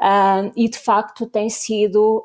um, 0.00 0.52
e 0.54 0.68
de 0.68 0.78
facto 0.78 1.26
tem 1.26 1.48
sido 1.48 2.22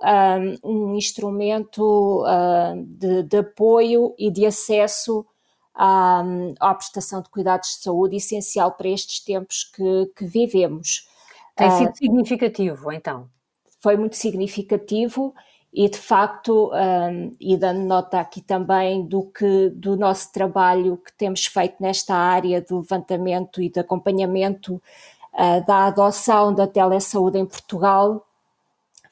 um, 0.63 0.91
um 0.91 0.95
instrumento 0.95 2.23
uh, 2.23 2.83
de, 2.85 3.23
de, 3.23 3.37
apoio 3.37 4.13
e 4.19 4.29
de 4.29 4.45
acesso 4.45 5.25
à, 5.73 6.21
à, 6.59 6.75
prestação 6.75 7.21
de 7.21 7.29
cuidados 7.29 7.69
de 7.69 7.83
saúde 7.83 8.17
essencial 8.17 8.73
para 8.73 8.89
estes 8.89 9.23
tempos 9.23 9.63
que, 9.63 10.11
que 10.17 10.25
vivemos. 10.25 11.07
Tem 11.55 11.69
uh, 11.69 11.77
sido 11.77 11.95
significativo, 11.95 12.91
então? 12.91 13.29
Foi 13.79 13.95
muito 13.95 14.17
significativo 14.17 15.33
e 15.73 15.87
de 15.87 15.97
facto, 15.97 16.69
um, 16.73 17.33
e 17.39 17.55
dando 17.55 17.85
nota 17.85 18.19
aqui 18.19 18.41
também 18.41 19.05
do 19.05 19.23
que 19.23 19.69
do 19.69 19.95
nosso 19.95 20.29
trabalho 20.33 20.97
que 20.97 21.13
temos 21.13 21.45
feito 21.45 21.75
nesta 21.79 22.13
área 22.13 22.61
de 22.61 22.73
levantamento 22.73 23.61
e 23.61 23.69
de 23.69 23.79
acompanhamento 23.79 24.81
uh, 25.33 25.65
da 25.65 25.85
adoção 25.87 26.53
da 26.53 26.67
telesaúde 26.67 27.37
em 27.37 27.45
Portugal. 27.45 28.25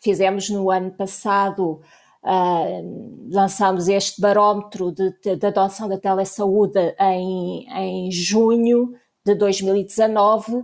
Fizemos 0.01 0.49
no 0.49 0.71
ano 0.71 0.91
passado, 0.91 1.81
uh, 2.23 3.29
lançamos 3.31 3.87
este 3.87 4.21
barómetro 4.21 4.91
de, 4.91 5.11
de, 5.21 5.35
de 5.35 5.45
adoção 5.47 5.87
da 5.87 5.97
telesaúde 5.97 6.79
em, 6.99 7.67
em 7.69 8.11
junho 8.11 8.93
de 9.25 9.35
2019 9.35 10.63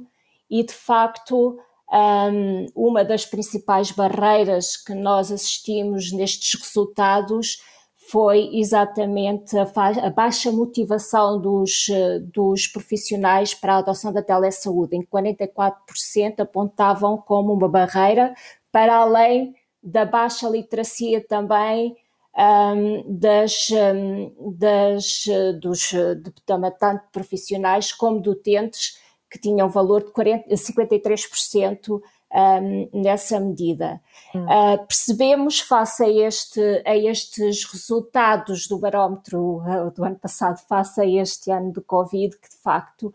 e, 0.49 0.63
de 0.63 0.73
facto, 0.73 1.59
um, 1.91 2.65
uma 2.75 3.03
das 3.03 3.25
principais 3.25 3.91
barreiras 3.91 4.75
que 4.75 4.93
nós 4.93 5.31
assistimos 5.31 6.11
nestes 6.11 6.59
resultados 6.59 7.61
foi 8.09 8.49
exatamente 8.53 9.57
a, 9.57 9.63
a, 10.03 10.09
baixa 10.09 10.51
motivação 10.51 11.39
dos, 11.39 11.87
dos 12.33 12.67
profissionais 12.67 13.53
para 13.53 13.75
a 13.75 13.77
adoção 13.77 14.13
da 14.13 14.21
telesaúde, 14.21 14.95
em 14.95 15.01
que 15.01 15.07
44% 15.07 16.39
apontavam 16.39 17.17
como 17.17 17.53
uma 17.53 17.67
barreira, 17.67 18.35
para 18.71 18.97
além 18.97 19.55
da 19.81 20.05
baixa 20.05 20.47
literacia 20.47 21.25
também 21.25 21.95
um, 22.37 23.17
das, 23.17 23.69
um, 23.71 24.53
das, 24.57 25.25
dos, 25.59 25.89
de, 25.89 26.31
tanto 26.79 27.03
profissionais 27.11 27.91
como 27.91 28.21
de 28.21 28.29
utentes 28.29 28.99
que 29.29 29.39
tinham 29.39 29.69
valor 29.69 30.03
de 30.03 30.11
40, 30.11 30.49
53% 30.49 32.01
um, 32.36 32.89
nessa 33.02 33.39
medida. 33.39 34.02
Hum. 34.34 34.43
Uh, 34.43 34.86
percebemos, 34.86 35.62
face 35.62 36.04
a, 36.04 36.10
este, 36.10 36.84
a 36.86 36.95
estes 36.95 37.63
resultados 37.63 38.67
do 38.67 38.78
barómetro 38.78 39.62
uh, 39.62 39.89
do 39.91 40.04
ano 40.04 40.17
passado, 40.17 40.60
face 40.67 41.00
a 41.00 41.06
este 41.06 41.50
ano 41.50 41.71
do 41.71 41.82
Covid, 41.82 42.38
que 42.38 42.50
de 42.50 42.58
facto 42.58 43.13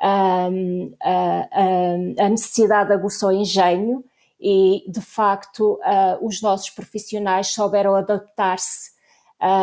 um, 0.00 0.92
a, 1.02 1.48
a, 2.20 2.28
necessidade 2.28 2.92
aguçou 2.92 3.32
engenho 3.32 4.04
e, 4.38 4.84
de 4.86 5.00
facto, 5.00 5.80
uh, 5.80 6.24
os 6.24 6.42
nossos 6.42 6.70
profissionais 6.70 7.48
souberam 7.48 7.94
adaptar-se 7.94 8.96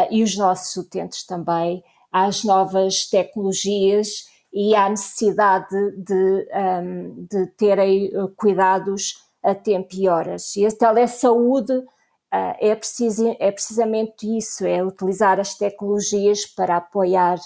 e 0.09 0.23
os 0.23 0.37
nossos 0.37 0.73
utentes 0.77 1.25
também 1.25 1.83
às 2.09 2.45
novas 2.45 3.05
tecnologias 3.09 4.29
e 4.55 4.73
à 4.73 4.87
necessidade 4.87 5.91
de, 5.97 6.47
um, 6.81 7.27
de 7.29 7.45
terem 7.57 8.07
uh, 8.17 8.29
cuidados 8.37 9.21
a 9.43 9.53
tempo 9.53 9.89
e 9.93 10.07
horas. 10.07 10.55
E 10.55 10.65
a 10.65 10.71
telesaúde 10.71 11.73
uh, 11.73 11.85
é, 12.31 12.73
preciso, 12.73 13.35
é 13.37 13.51
precisamente 13.51 14.25
isso, 14.25 14.65
é 14.65 14.81
utilizar 14.81 15.41
as 15.41 15.55
tecnologias 15.55 16.45
para 16.45 16.77
apoiar 16.77 17.37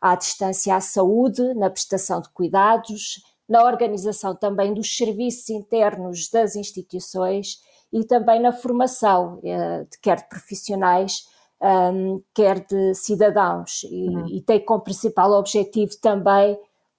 à 0.00 0.16
distância 0.16 0.74
a 0.74 0.80
saúde, 0.80 1.54
na 1.54 1.70
prestação 1.70 2.20
de 2.20 2.28
cuidados, 2.30 3.22
na 3.48 3.64
organização 3.64 4.34
também 4.34 4.74
dos 4.74 4.96
serviços 4.96 5.48
internos 5.48 6.28
das 6.30 6.56
instituições 6.56 7.60
e 7.92 8.02
também 8.02 8.42
na 8.42 8.52
formação, 8.52 9.36
uh, 9.38 9.88
quer 10.02 10.16
de 10.16 10.28
profissionais, 10.28 11.28
um, 11.62 12.22
quer 12.34 12.64
de 12.64 12.94
cidadãos, 12.94 13.82
e, 13.84 14.08
uhum. 14.08 14.26
e 14.28 14.40
tem 14.42 14.64
como 14.64 14.82
principal 14.82 15.32
objetivo 15.32 15.92
também 16.00 16.58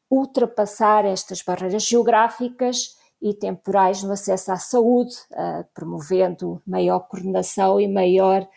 ultrapassar 0.10 1.06
estas 1.06 1.42
barreiras 1.42 1.84
geográficas 1.84 2.96
e 3.22 3.34
temporais 3.34 4.04
no 4.04 4.14
acesso 4.14 4.52
à 4.52 4.58
saúde, 4.58 5.16
uh, 5.32 5.66
promovendo 5.74 6.62
maior 6.66 7.00
coordenação 7.08 7.80
e 7.80 7.88
maior 7.88 8.48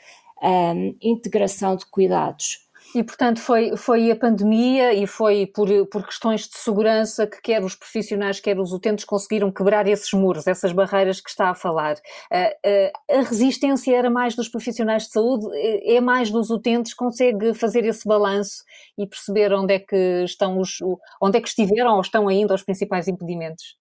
um, 0.42 0.96
integração 1.00 1.76
de 1.76 1.86
cuidados. 1.86 2.69
E, 2.94 3.05
portanto, 3.05 3.40
foi, 3.40 3.76
foi 3.76 4.11
a 4.11 4.16
pandemia 4.16 4.92
e 4.92 5.07
foi 5.07 5.46
por, 5.46 5.68
por 5.87 6.05
questões 6.05 6.48
de 6.48 6.57
segurança 6.57 7.26
que 7.26 7.40
quer 7.40 7.62
os 7.62 7.74
profissionais, 7.74 8.40
quer 8.40 8.59
os 8.59 8.72
utentes 8.72 9.05
conseguiram 9.05 9.53
quebrar 9.53 9.87
esses 9.87 10.12
muros, 10.12 10.46
essas 10.46 10.72
barreiras 10.72 11.20
que 11.20 11.31
está 11.31 11.50
a 11.50 11.55
falar. 11.55 11.94
Uh, 11.94 13.18
a 13.18 13.20
resistência 13.22 13.96
era 13.96 14.11
mais 14.11 14.35
dos 14.35 14.48
profissionais 14.48 15.05
de 15.05 15.11
saúde, 15.11 15.46
é, 15.53 15.96
é 15.96 16.00
mais 16.00 16.31
dos 16.31 16.50
utentes, 16.50 16.92
consegue 16.92 17.55
fazer 17.55 17.85
esse 17.85 18.07
balanço 18.07 18.64
e 18.98 19.07
perceber 19.07 19.53
onde 19.53 19.74
é 19.74 19.79
que 19.79 20.24
estão 20.24 20.59
os, 20.59 20.79
onde 21.22 21.38
é 21.38 21.40
que 21.40 21.48
estiveram 21.48 21.94
ou 21.94 22.00
estão 22.00 22.26
ainda 22.26 22.55
os 22.55 22.62
principais 22.62 23.07
impedimentos? 23.07 23.79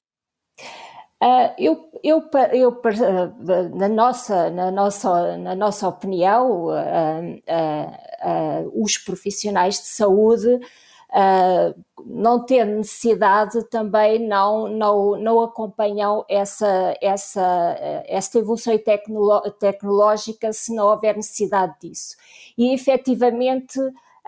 Uh, 1.22 1.52
eu, 1.58 1.90
eu, 2.02 2.24
eu 2.54 2.70
uh, 2.70 3.76
na, 3.76 3.90
nossa, 3.90 4.50
na, 4.50 4.72
nossa, 4.72 5.38
na 5.38 5.54
nossa 5.54 5.88
opinião, 5.88 6.68
uh, 6.68 8.72
os 8.74 8.98
profissionais 8.98 9.76
de 9.76 9.88
saúde 9.88 10.60
não 12.06 12.46
tendo 12.46 12.78
necessidade 12.78 13.64
também 13.70 14.28
não, 14.28 14.68
não, 14.68 15.20
não 15.20 15.42
acompanham 15.42 16.24
essa, 16.30 16.96
essa, 17.02 17.76
essa 18.08 18.38
evolução 18.38 18.76
tecnológica 19.60 20.54
se 20.54 20.74
não 20.74 20.86
houver 20.86 21.16
necessidade 21.16 21.76
disso. 21.82 22.16
E 22.56 22.76
efetivamente 22.76 23.80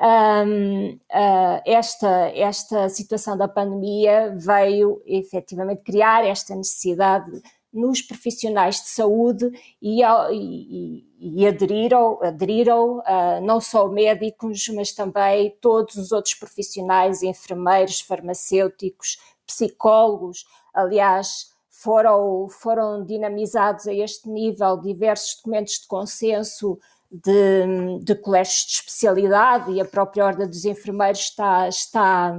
um, 0.01 0.93
uh, 0.93 1.61
esta, 1.63 2.31
esta 2.33 2.89
situação 2.89 3.37
da 3.37 3.47
pandemia 3.47 4.33
veio 4.35 4.99
efetivamente 5.05 5.83
criar 5.83 6.25
esta 6.25 6.55
necessidade 6.55 7.41
nos 7.71 8.01
profissionais 8.01 8.81
de 8.81 8.89
saúde 8.89 9.49
e, 9.81 10.01
e, 10.03 11.05
e 11.19 11.47
aderiram, 11.47 12.19
aderiram 12.21 12.97
uh, 12.99 13.41
não 13.43 13.61
só 13.61 13.87
médicos, 13.87 14.67
mas 14.69 14.91
também 14.91 15.55
todos 15.61 15.95
os 15.95 16.11
outros 16.11 16.33
profissionais, 16.33 17.21
enfermeiros, 17.21 18.01
farmacêuticos, 18.01 19.19
psicólogos. 19.45 20.45
Aliás, 20.73 21.51
foram, 21.69 22.47
foram 22.49 23.05
dinamizados 23.05 23.87
a 23.87 23.93
este 23.93 24.27
nível 24.29 24.77
diversos 24.77 25.35
documentos 25.37 25.79
de 25.79 25.87
consenso 25.87 26.77
de, 27.11 27.99
de 28.03 28.15
colégios 28.15 28.65
de 28.65 28.73
especialidade 28.73 29.71
e 29.71 29.81
a 29.81 29.85
própria 29.85 30.25
Ordem 30.25 30.47
dos 30.47 30.63
Enfermeiros 30.63 31.19
está, 31.19 31.67
está, 31.67 32.33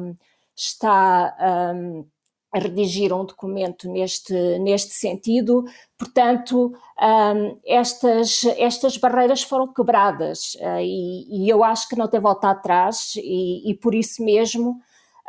está 0.56 1.36
um, 1.76 2.06
a 2.52 2.58
redigir 2.58 3.12
um 3.12 3.24
documento 3.24 3.88
neste, 3.90 4.32
neste 4.60 4.94
sentido. 4.94 5.64
Portanto, 5.98 6.72
um, 7.00 7.58
estas, 7.66 8.44
estas 8.56 8.96
barreiras 8.96 9.42
foram 9.42 9.72
quebradas 9.72 10.54
uh, 10.54 10.80
e, 10.80 11.44
e, 11.44 11.48
eu 11.48 11.62
acho 11.62 11.88
que 11.88 11.96
não 11.96 12.08
tem 12.08 12.20
volta 12.20 12.50
atrás 12.50 13.12
e, 13.16 13.70
e 13.70 13.74
por 13.74 13.94
isso 13.94 14.24
mesmo. 14.24 14.80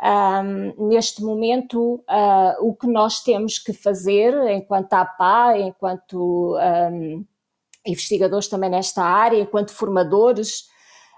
Um, 0.02 0.88
neste 0.88 1.22
momento, 1.22 2.04
uh, 2.10 2.66
o 2.66 2.74
que 2.74 2.86
nós 2.86 3.22
temos 3.22 3.58
que 3.58 3.72
fazer 3.72 4.34
enquanto 4.50 4.92
APA, 4.92 5.56
enquanto 5.56 6.58
um, 6.58 7.24
investigadores 7.86 8.48
também 8.48 8.70
nesta 8.70 9.02
área, 9.02 9.40
enquanto 9.40 9.72
formadores, 9.72 10.68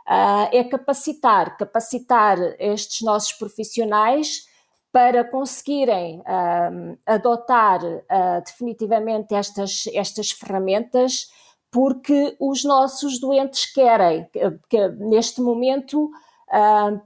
uh, 0.07 0.49
é 0.53 0.65
capacitar, 0.65 1.57
capacitar 1.57 2.39
estes 2.59 3.03
nossos 3.03 3.33
profissionais 3.33 4.47
para 4.93 5.25
conseguirem 5.25 6.21
uh, 6.21 6.99
adotar 7.05 7.85
uh, 7.85 8.43
definitivamente 8.45 9.35
estas, 9.35 9.85
estas 9.93 10.31
ferramentas, 10.31 11.29
porque 11.71 12.37
os 12.41 12.65
nossos 12.65 13.21
doentes 13.21 13.71
querem, 13.73 14.27
que, 14.71 14.89
neste 14.89 15.41
momento 15.41 16.11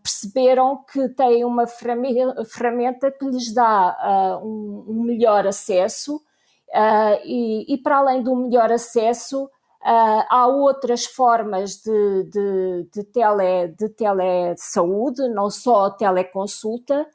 perceberam 0.02 0.84
que 0.84 1.08
têm 1.08 1.46
uma 1.46 1.66
ferramenta 1.66 3.10
que 3.10 3.24
lhes 3.24 3.54
dá 3.54 4.40
um, 4.44 4.84
um 4.86 5.02
melhor 5.02 5.46
acesso 5.46 6.20
Uh, 6.72 7.18
e, 7.24 7.74
e, 7.74 7.78
para 7.78 7.98
além 7.98 8.22
do 8.22 8.34
melhor 8.36 8.70
acesso, 8.70 9.44
uh, 9.44 10.24
há 10.28 10.46
outras 10.46 11.04
formas 11.04 11.76
de, 11.76 12.24
de, 12.24 12.88
de, 12.92 13.04
tele, 13.04 13.68
de 13.76 13.88
telesaúde, 13.88 15.28
não 15.28 15.50
só 15.50 15.86
a 15.86 15.90
teleconsulta, 15.90 17.06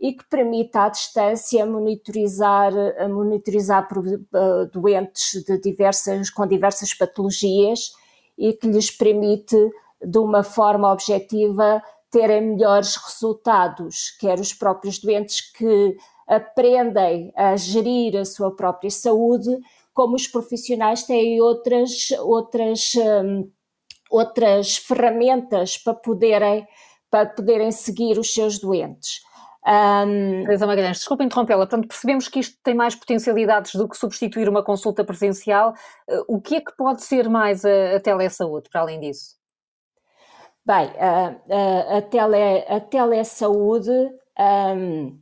e 0.00 0.12
que 0.12 0.24
permite 0.30 0.78
à 0.78 0.88
distância 0.88 1.66
monitorizar, 1.66 2.72
monitorizar 3.10 3.86
uh, 3.92 4.66
doentes 4.72 5.44
de 5.44 5.58
diversas, 5.58 6.30
com 6.30 6.46
diversas 6.46 6.94
patologias 6.94 7.92
e 8.38 8.54
que 8.54 8.66
lhes 8.66 8.90
permite, 8.90 9.56
de 10.02 10.18
uma 10.18 10.42
forma 10.42 10.90
objetiva, 10.90 11.82
terem 12.10 12.54
melhores 12.54 12.96
resultados, 12.96 14.16
quer 14.18 14.40
os 14.40 14.54
próprios 14.54 14.98
doentes 14.98 15.40
que 15.52 15.96
aprendem 16.30 17.32
a 17.36 17.56
gerir 17.56 18.16
a 18.16 18.24
sua 18.24 18.54
própria 18.54 18.90
saúde, 18.90 19.50
como 19.92 20.14
os 20.14 20.28
profissionais 20.28 21.02
têm 21.02 21.40
outras, 21.40 22.10
outras, 22.20 22.92
um, 22.94 23.50
outras 24.08 24.76
ferramentas 24.76 25.76
para 25.76 25.92
poderem, 25.94 26.66
para 27.10 27.26
poderem 27.26 27.72
seguir 27.72 28.16
os 28.16 28.32
seus 28.32 28.60
doentes. 28.60 29.20
Um... 29.66 30.44
Teresa 30.44 30.66
Magalhães, 30.66 30.98
desculpa 30.98 31.24
interrompê-la, 31.24 31.66
portanto 31.66 31.88
percebemos 31.88 32.28
que 32.28 32.38
isto 32.38 32.56
tem 32.62 32.74
mais 32.74 32.94
potencialidades 32.94 33.74
do 33.74 33.88
que 33.88 33.96
substituir 33.96 34.48
uma 34.48 34.62
consulta 34.62 35.04
presencial. 35.04 35.74
Uh, 36.08 36.36
o 36.36 36.40
que 36.40 36.56
é 36.56 36.60
que 36.60 36.74
pode 36.76 37.02
ser 37.02 37.28
mais 37.28 37.64
a, 37.64 37.96
a 37.96 38.00
telesaúde, 38.00 38.70
para 38.70 38.82
além 38.82 39.00
disso? 39.00 39.34
Bem, 40.64 40.90
a, 40.98 41.34
a, 41.50 41.98
a, 41.98 42.02
tele, 42.02 42.64
a 42.68 42.80
telesaúde 42.80 43.90
um, 44.38 45.18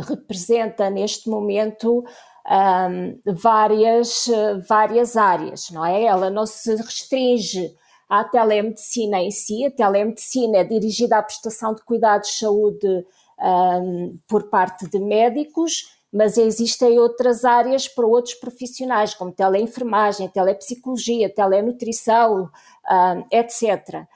representa 0.00 0.90
neste 0.90 1.28
momento 1.28 2.04
um, 2.48 3.32
várias, 3.34 4.26
várias 4.68 5.16
áreas, 5.16 5.70
não 5.70 5.84
é? 5.84 6.04
Ela 6.04 6.30
não 6.30 6.46
se 6.46 6.74
restringe 6.76 7.74
à 8.08 8.24
telemedicina 8.24 9.20
em 9.20 9.30
si, 9.30 9.66
a 9.66 9.70
telemedicina 9.70 10.58
é 10.58 10.64
dirigida 10.64 11.18
à 11.18 11.22
prestação 11.22 11.74
de 11.74 11.84
cuidados 11.84 12.30
de 12.30 12.34
saúde 12.36 13.06
um, 13.38 14.18
por 14.26 14.48
parte 14.48 14.88
de 14.88 14.98
médicos, 14.98 15.98
mas 16.10 16.38
existem 16.38 16.98
outras 16.98 17.44
áreas 17.44 17.86
para 17.86 18.06
outros 18.06 18.34
profissionais, 18.34 19.12
como 19.12 19.30
teleenfermagem, 19.30 20.28
telepsicologia, 20.28 21.32
telenutrição, 21.32 22.50
um, 22.90 23.26
etc. 23.30 24.06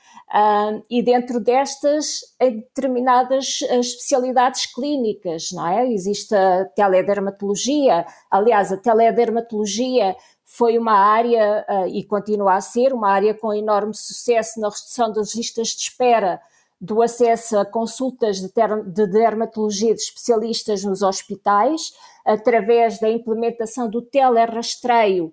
E 0.88 1.02
dentro 1.02 1.38
destas, 1.38 2.20
em 2.40 2.56
determinadas 2.56 3.60
eh, 3.68 3.78
especialidades 3.78 4.64
clínicas, 4.64 5.52
não 5.52 5.66
é? 5.66 5.92
Existe 5.92 6.34
a 6.34 6.64
teledermatologia, 6.74 8.06
aliás, 8.30 8.72
a 8.72 8.78
teledermatologia 8.78 10.16
foi 10.44 10.78
uma 10.78 10.94
área, 10.94 11.64
uh, 11.68 11.88
e 11.88 12.04
continua 12.04 12.54
a 12.54 12.60
ser, 12.60 12.92
uma 12.92 13.10
área 13.10 13.34
com 13.34 13.54
enorme 13.54 13.94
sucesso 13.94 14.60
na 14.60 14.68
redução 14.68 15.10
das 15.10 15.34
listas 15.34 15.68
de 15.68 15.82
espera 15.82 16.40
do 16.78 17.00
acesso 17.00 17.58
a 17.58 17.64
consultas 17.64 18.40
de, 18.40 18.50
de 18.86 19.06
dermatologia 19.06 19.94
de 19.94 20.00
especialistas 20.00 20.82
nos 20.82 21.00
hospitais, 21.00 21.92
através 22.24 22.98
da 22.98 23.08
implementação 23.08 23.88
do 23.88 24.02
telerastreio 24.02 25.32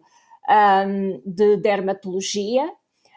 um, 0.49 1.21
de 1.25 1.57
dermatologia 1.57 2.69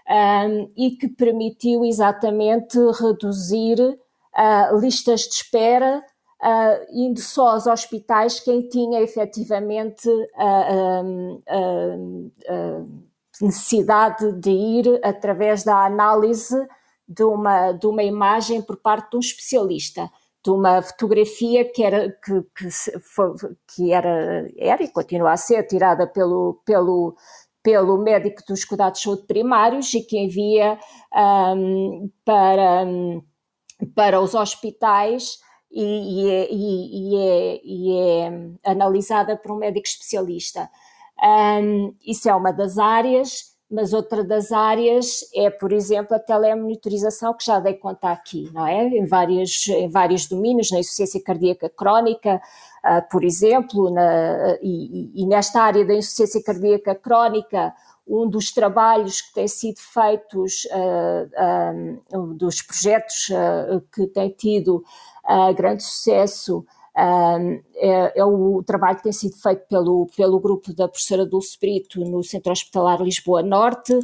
um, 0.09 0.73
e 0.77 0.91
que 0.93 1.09
permitiu 1.09 1.85
exatamente 1.85 2.79
reduzir 3.01 3.79
uh, 3.81 4.79
listas 4.79 5.23
de 5.23 5.35
espera, 5.35 6.05
uh, 6.43 6.87
indo 6.93 7.21
só 7.21 7.49
aos 7.51 7.67
hospitais 7.67 8.41
quem 8.41 8.69
tinha 8.69 9.01
efetivamente 9.01 10.09
uh, 10.09 11.43
necessidade 13.41 14.33
de 14.33 14.51
ir 14.51 15.01
através 15.03 15.65
da 15.65 15.85
análise 15.85 16.57
de 17.09 17.25
uma, 17.25 17.73
de 17.73 17.87
uma 17.87 18.03
imagem 18.03 18.63
por 18.63 18.77
parte 18.77 19.11
de 19.11 19.17
um 19.17 19.21
especialista 19.21 20.11
de 20.45 20.51
uma 20.51 20.83
fotografia 20.83 21.65
que 21.65 21.85
era 21.85 22.11
que, 22.11 22.43
que, 22.57 22.69
que, 23.69 23.93
era, 23.93 24.51
era 24.59 24.83
e 24.83 24.89
continua 24.89 25.33
a 25.33 25.37
ser 25.37 25.63
tirada 25.67 26.07
pelo, 26.07 26.61
pelo, 26.65 27.17
pelo 27.63 27.97
médico 27.99 28.43
dos 28.49 28.65
cuidados 28.65 28.99
de 28.99 29.05
saúde 29.05 29.27
primários 29.27 29.93
e 29.95 30.03
que 30.03 30.19
envia 30.19 30.79
um, 31.57 32.11
para, 32.25 32.85
para 33.95 34.21
os 34.21 34.35
hospitais 34.35 35.39
e, 35.71 35.83
e, 35.83 36.31
é, 36.31 36.49
e, 36.51 37.17
é, 37.17 37.61
e, 37.65 37.99
é, 37.99 38.71
analisada 38.71 39.37
por 39.37 39.53
um 39.53 39.59
médico 39.59 39.87
especialista. 39.87 40.69
Um, 41.23 41.95
isso 42.05 42.29
é 42.29 42.35
uma 42.35 42.53
das 42.53 42.79
áreas 42.79 43.53
mas 43.73 43.95
outra 43.95 44.23
das 44.23 44.53
áreas 44.53 45.21
é, 45.35 45.49
por 45.49 45.73
exemplo, 45.73 46.15
a 46.15 46.21
telemonitorização, 46.21 47.35
que 47.35 47.47
já 47.47 47.59
dei 47.59 47.73
conta 47.73 48.11
aqui, 48.11 48.51
não 48.53 48.67
é? 48.67 48.87
Em, 48.87 49.07
vários, 49.07 49.67
em 49.67 49.89
vários 49.89 50.29
domínios, 50.29 50.71
na 50.71 50.79
insuficiência 50.79 51.23
cardíaca 51.25 51.71
crónica, 51.71 52.39
uh, 52.85 53.09
por 53.11 53.25
exemplo, 53.25 53.91
na, 53.91 54.57
e, 54.63 55.23
e, 55.23 55.27
nesta 55.27 55.63
área 55.63 55.85
da 55.85 55.95
insuficiência 55.95 56.43
cardíaca 56.43 56.95
crónica, 56.95 57.75
um 58.07 58.29
dos 58.29 58.53
trabalhos 58.53 59.21
que 59.21 59.35
tem 59.35 59.49
sido 59.49 59.79
feitos, 59.79 60.67
uh, 60.73 62.19
um 62.19 62.37
dos 62.37 62.63
projetos 62.63 63.29
uh, 63.31 63.81
que 63.95 64.07
tem 64.09 64.31
tido 64.31 64.85
grande 65.55 65.85
sucesso, 65.85 66.65
é, 66.95 68.13
é, 68.19 68.25
o 68.25 68.63
trabalho 68.63 68.99
que 68.99 69.05
tem 69.05 69.13
sido 69.13 69.35
feito 69.37 69.67
pelo, 69.67 70.07
pelo 70.15 70.39
grupo 70.39 70.75
da 70.75 70.87
professora 70.87 71.25
Dulce 71.25 71.59
Brito 71.59 72.01
no 72.01 72.23
Centro 72.23 72.53
Hospitalar 72.53 73.01
Lisboa 73.01 73.43
Norte 73.43 73.99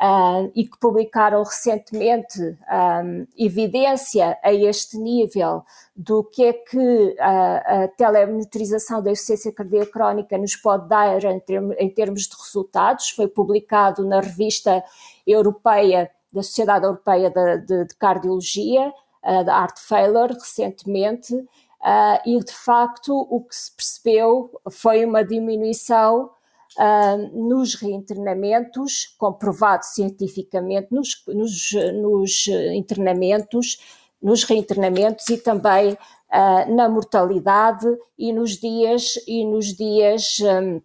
uh, 0.00 0.50
e 0.54 0.64
que 0.64 0.78
publicaram 0.78 1.42
recentemente 1.42 2.40
um, 2.40 3.26
evidência 3.36 4.38
a 4.42 4.52
este 4.52 4.96
nível 4.96 5.64
do 5.94 6.22
que 6.22 6.44
é 6.44 6.52
que 6.52 7.16
a, 7.18 7.84
a 7.84 7.88
telemonitorização 7.88 9.02
da 9.02 9.10
insuficiência 9.10 9.52
cardíaca 9.52 9.90
crónica 9.90 10.38
nos 10.38 10.54
pode 10.56 10.88
dar 10.88 11.22
em, 11.24 11.42
em 11.78 11.90
termos 11.90 12.22
de 12.22 12.36
resultados. 12.36 13.10
Foi 13.10 13.26
publicado 13.26 14.06
na 14.06 14.20
revista 14.20 14.82
europeia 15.26 16.10
da 16.32 16.42
Sociedade 16.42 16.84
Europeia 16.84 17.30
de, 17.30 17.58
de, 17.58 17.84
de 17.86 17.94
Cardiologia, 17.96 18.92
uh, 19.24 19.44
da 19.44 19.56
Art 19.56 19.78
Failure, 19.78 20.34
recentemente, 20.34 21.34
Uh, 21.80 22.18
e 22.26 22.40
de 22.40 22.52
facto 22.52 23.14
o 23.30 23.40
que 23.40 23.54
se 23.54 23.70
percebeu 23.70 24.50
foi 24.68 25.04
uma 25.04 25.22
diminuição 25.22 26.28
uh, 26.76 27.48
nos 27.48 27.74
reinternamentos, 27.74 29.14
comprovado 29.18 29.84
cientificamente 29.84 30.88
nos, 30.90 31.22
nos, 31.26 31.72
nos, 31.94 32.46
internamentos, 32.74 33.78
nos 34.20 34.44
reinternamentos 34.44 35.28
e 35.28 35.38
também 35.38 35.92
uh, 35.92 36.74
na 36.74 36.88
mortalidade 36.88 37.86
e 38.18 38.32
nos 38.32 38.58
dias 38.58 39.14
e 39.26 39.44
nos 39.44 39.74
dias 39.74 40.38
um, 40.40 40.80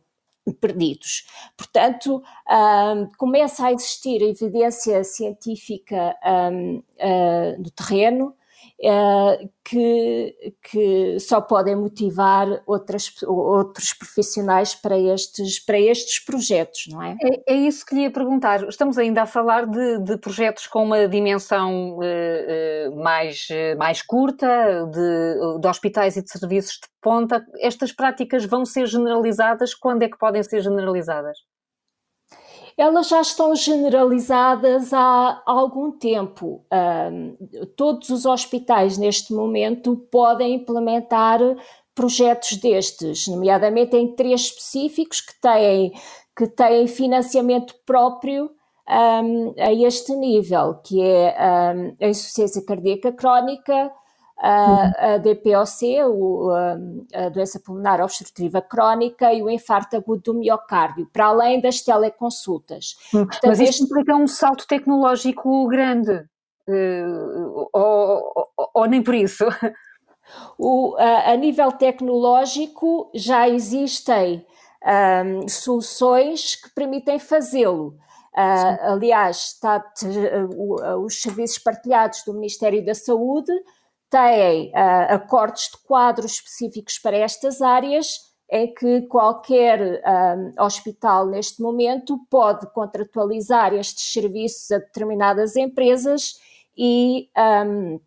perdidos. 0.60 1.26
Portanto, 1.58 2.22
um, 2.50 3.10
começa 3.18 3.66
a 3.66 3.74
existir 3.74 4.22
evidência 4.22 5.04
científica 5.04 6.16
um, 6.52 6.84
no 7.58 7.72
terreno 7.72 8.36
uh, 8.84 9.50
que, 9.64 10.36
que 10.62 11.20
só 11.20 11.40
podem 11.42 11.76
motivar 11.76 12.62
outras, 12.66 13.12
outros 13.24 13.94
profissionais 13.94 14.76
para 14.76 14.98
estes, 14.98 15.60
para 15.60 15.80
estes 15.80 16.20
projetos, 16.24 16.86
não 16.90 17.02
é? 17.02 17.16
é? 17.22 17.54
é 17.54 17.56
isso 17.56 17.86
que 17.86 17.96
lhe 17.96 18.02
ia 18.02 18.12
perguntar. 18.12 18.68
Estamos 18.68 18.98
ainda 18.98 19.24
a 19.24 19.26
falar 19.26 19.66
de, 19.66 20.00
de 20.00 20.18
projetos 20.18 20.68
com 20.68 20.84
uma 20.84 21.08
dimensão 21.08 21.98
uh, 21.98 22.02
uh, 22.02 23.04
mais, 23.04 23.48
mais 23.78 24.02
curta, 24.02 24.86
de, 24.92 25.60
de 25.60 25.68
hospitais 25.68 26.18
e 26.18 26.24
de 26.24 26.30
serviços 26.30 26.74
de 26.74 26.88
ponta. 27.02 27.46
Estas 27.60 27.92
práticas 27.92 28.46
vão 28.46 28.66
ser 28.66 28.88
generalizadas? 28.88 29.74
Quando 29.74 30.04
é 30.04 30.10
que 30.10 30.18
podem 30.18 30.44
ser 30.44 30.62
generalizadas? 30.62 31.38
Elas 32.78 33.08
já 33.08 33.22
estão 33.22 33.56
generalizadas 33.56 34.94
há 34.94 35.42
algum 35.46 35.92
tempo. 35.92 36.66
Todos 37.76 38.10
os 38.10 38.26
hospitais, 38.26 38.98
neste 38.98 39.34
momento, 39.34 39.96
podem 40.12 40.56
implementar 40.56 41.40
projetos 41.96 42.58
destes, 42.58 43.28
nomeadamente 43.28 43.96
em 43.96 44.16
três 44.16 44.42
específicos 44.42 45.22
que 45.22 45.40
têm, 45.40 45.94
que 46.36 46.48
têm 46.48 46.88
financiamento 46.88 47.76
próprio 47.86 48.50
um, 48.90 49.54
a 49.58 49.72
este 49.72 50.16
nível, 50.16 50.76
que 50.84 51.02
é 51.02 51.36
um, 51.76 51.96
a 52.06 52.10
insuficiência 52.10 52.66
cardíaca 52.66 53.12
crónica, 53.12 53.92
a, 54.44 55.14
a 55.14 55.18
DPOC, 55.20 56.04
o, 56.04 56.50
a 57.14 57.30
doença 57.30 57.62
pulmonar 57.62 58.02
obstrutiva 58.02 58.62
crónica 58.62 59.32
e 59.32 59.42
o 59.42 59.50
infarto 59.50 59.96
agudo 59.96 60.34
do 60.34 60.34
miocárdio, 60.34 61.08
para 61.14 61.28
além 61.28 61.62
das 61.62 61.82
teleconsultas. 61.82 62.98
Hum, 63.14 63.26
Portanto, 63.26 63.48
Mas 63.48 63.62
isto 63.62 63.86
implica 63.86 64.14
um 64.14 64.28
salto 64.28 64.68
tecnológico 64.68 65.66
grande, 65.70 66.26
uh, 66.68 67.70
ou, 67.72 68.34
ou, 68.36 68.70
ou, 68.74 68.86
nem 68.86 69.02
por 69.02 69.16
isso? 69.16 69.46
O, 70.58 70.96
a, 70.98 71.32
a, 71.32 71.36
nível 71.36 71.72
tecnológico 71.72 73.12
já 73.14 73.48
existem 73.48 74.46
um, 75.26 75.48
soluções 75.48 76.56
que 76.56 76.74
permitem 76.74 77.20
fazê-lo. 77.20 77.98
Uh, 78.34 78.94
aliás, 78.94 79.54
está, 79.54 79.84
uh, 80.04 80.98
os 81.04 81.22
serviços 81.22 81.60
partilhados 81.60 82.24
do 82.24 82.34
Ministério 82.34 82.84
da 82.84 82.96
Saúde 82.96 83.52
têm 84.14 84.70
uh, 84.70 85.16
acordos 85.16 85.72
de 85.72 85.78
quadros 85.88 86.34
específicos 86.34 87.00
para 87.00 87.18
estas 87.18 87.64
áreas, 87.64 88.32
em 88.52 88.72
que 88.72 89.02
qualquer 89.08 89.82
um, 89.82 90.52
ah, 90.58 90.66
hospital 90.66 91.26
neste 91.26 91.60
momento 91.60 92.20
pode 92.30 92.72
contratualizar 92.72 93.74
estes 93.74 94.14
serviços 94.14 94.70
a 94.70 94.78
determinadas 94.78 95.56
empresas 95.56 96.36
e, 96.78 97.30
um, 97.66 98.00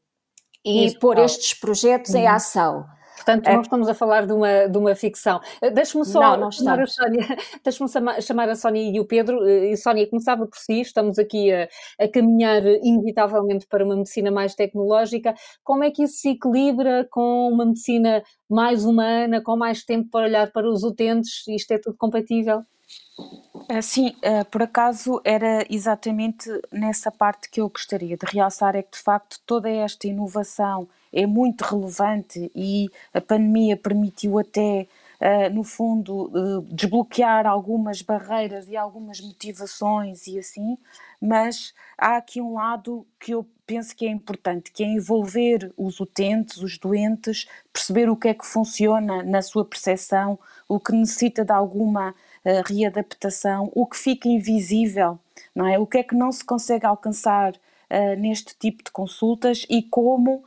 e 0.64 0.97
pôr 1.01 1.19
estes 1.19 1.53
projetos 1.53 2.14
uhum. 2.14 2.21
em 2.21 2.27
ação. 2.29 2.87
Portanto, 3.16 3.46
é. 3.48 3.55
não 3.55 3.62
estamos 3.62 3.88
a 3.88 3.94
falar 3.94 4.26
de 4.26 4.33
uma, 4.33 4.68
de 4.68 4.79
uma 4.79 4.94
ficção. 4.94 5.40
Eh, 5.62 5.70
deixe-me 5.70 6.05
só 6.05 6.37
não, 6.37 6.52
chamar, 6.52 6.81
a 6.81 6.87
Sónia, 6.87 7.26
deixe-me 7.64 7.88
chamar 8.22 8.48
a 8.50 8.55
Sónia 8.55 8.83
e 8.83 9.00
o 9.00 9.07
Pedro. 9.07 9.44
Eh, 9.48 9.72
e 9.72 9.76
Sónia, 9.76 10.09
começava 10.09 10.46
por 10.46 10.59
si, 10.59 10.81
estamos 10.83 11.18
aqui 11.18 11.52
a, 11.52 11.68
a 11.98 12.09
caminhar 12.09 12.62
inevitavelmente 12.83 13.66
para 13.66 13.85
uma 13.85 13.96
medicina 13.96 14.31
mais 14.31 14.55
tecnológica. 14.55 15.35
Como 15.64 15.83
é 15.83 15.90
que 15.90 16.05
isso 16.05 16.18
se 16.18 16.31
equilibra 16.31 17.09
com 17.11 17.48
uma 17.50 17.64
medicina 17.64 18.22
mais 18.48 18.85
humana, 18.85 19.42
com 19.42 19.57
mais 19.57 19.83
tempo 19.83 20.11
para 20.11 20.26
olhar 20.26 20.52
para 20.52 20.68
os 20.68 20.85
utentes? 20.85 21.46
Isto 21.48 21.72
é 21.72 21.79
tudo 21.79 21.96
compatível? 21.98 22.62
Sim, 23.83 24.14
ah, 24.22 24.44
por 24.44 24.62
acaso 24.62 25.20
era 25.25 25.66
exatamente 25.68 26.49
nessa 26.70 27.11
parte 27.11 27.51
que 27.51 27.61
eu 27.61 27.68
gostaria 27.68 28.16
de 28.16 28.27
realçar, 28.27 28.77
é 28.77 28.83
que 28.83 28.92
de 28.92 29.03
facto 29.03 29.40
toda 29.46 29.68
esta 29.68 30.07
inovação 30.07 30.88
é 31.12 31.27
muito 31.27 31.62
relevante 31.62 32.50
e 32.54 32.88
a 33.15 33.21
pandemia 33.21 33.77
permitiu 33.77 34.38
até, 34.38 34.87
uh, 35.21 35.54
no 35.54 35.65
fundo, 35.65 36.27
uh, 36.27 36.63
desbloquear 36.63 37.46
algumas 37.46 38.02
barreiras 38.02 38.69
e 38.69 38.77
algumas 38.77 39.21
motivações 39.21 40.27
e 40.27 40.38
assim, 40.38 40.77
mas 41.21 41.73
há 41.96 42.17
aqui 42.19 42.40
um 42.40 42.54
lado 42.54 43.06
que 43.19 43.33
eu 43.33 43.46
penso 43.67 43.96
que 43.96 44.06
é 44.06 44.11
importante, 44.11 44.71
que 44.71 44.85
é 44.85 44.87
envolver 44.87 45.73
os 45.77 45.98
utentes, 46.00 46.58
os 46.58 46.79
doentes, 46.79 47.48
perceber 47.73 48.11
o 48.11 48.17
que 48.17 48.29
é 48.29 48.35
que 48.35 48.46
funciona 48.46 49.23
na 49.23 49.42
sua 49.42 49.65
percepção, 49.65 50.38
o 50.69 50.79
que 50.79 50.92
necessita 50.92 51.44
de 51.44 51.52
alguma 51.52 52.15
readaptação, 52.67 53.71
o 53.75 53.87
que 53.87 53.97
fica 53.97 54.29
invisível, 54.29 55.19
não 55.55 55.67
é? 55.67 55.79
O 55.79 55.87
que 55.87 55.99
é 55.99 56.03
que 56.03 56.15
não 56.15 56.31
se 56.31 56.44
consegue 56.44 56.87
alcançar 56.87 57.53
uh, 57.55 58.21
neste 58.21 58.57
tipo 58.57 58.85
de 58.85 58.90
consultas 58.90 59.67
e 59.69 59.83
como 59.83 60.44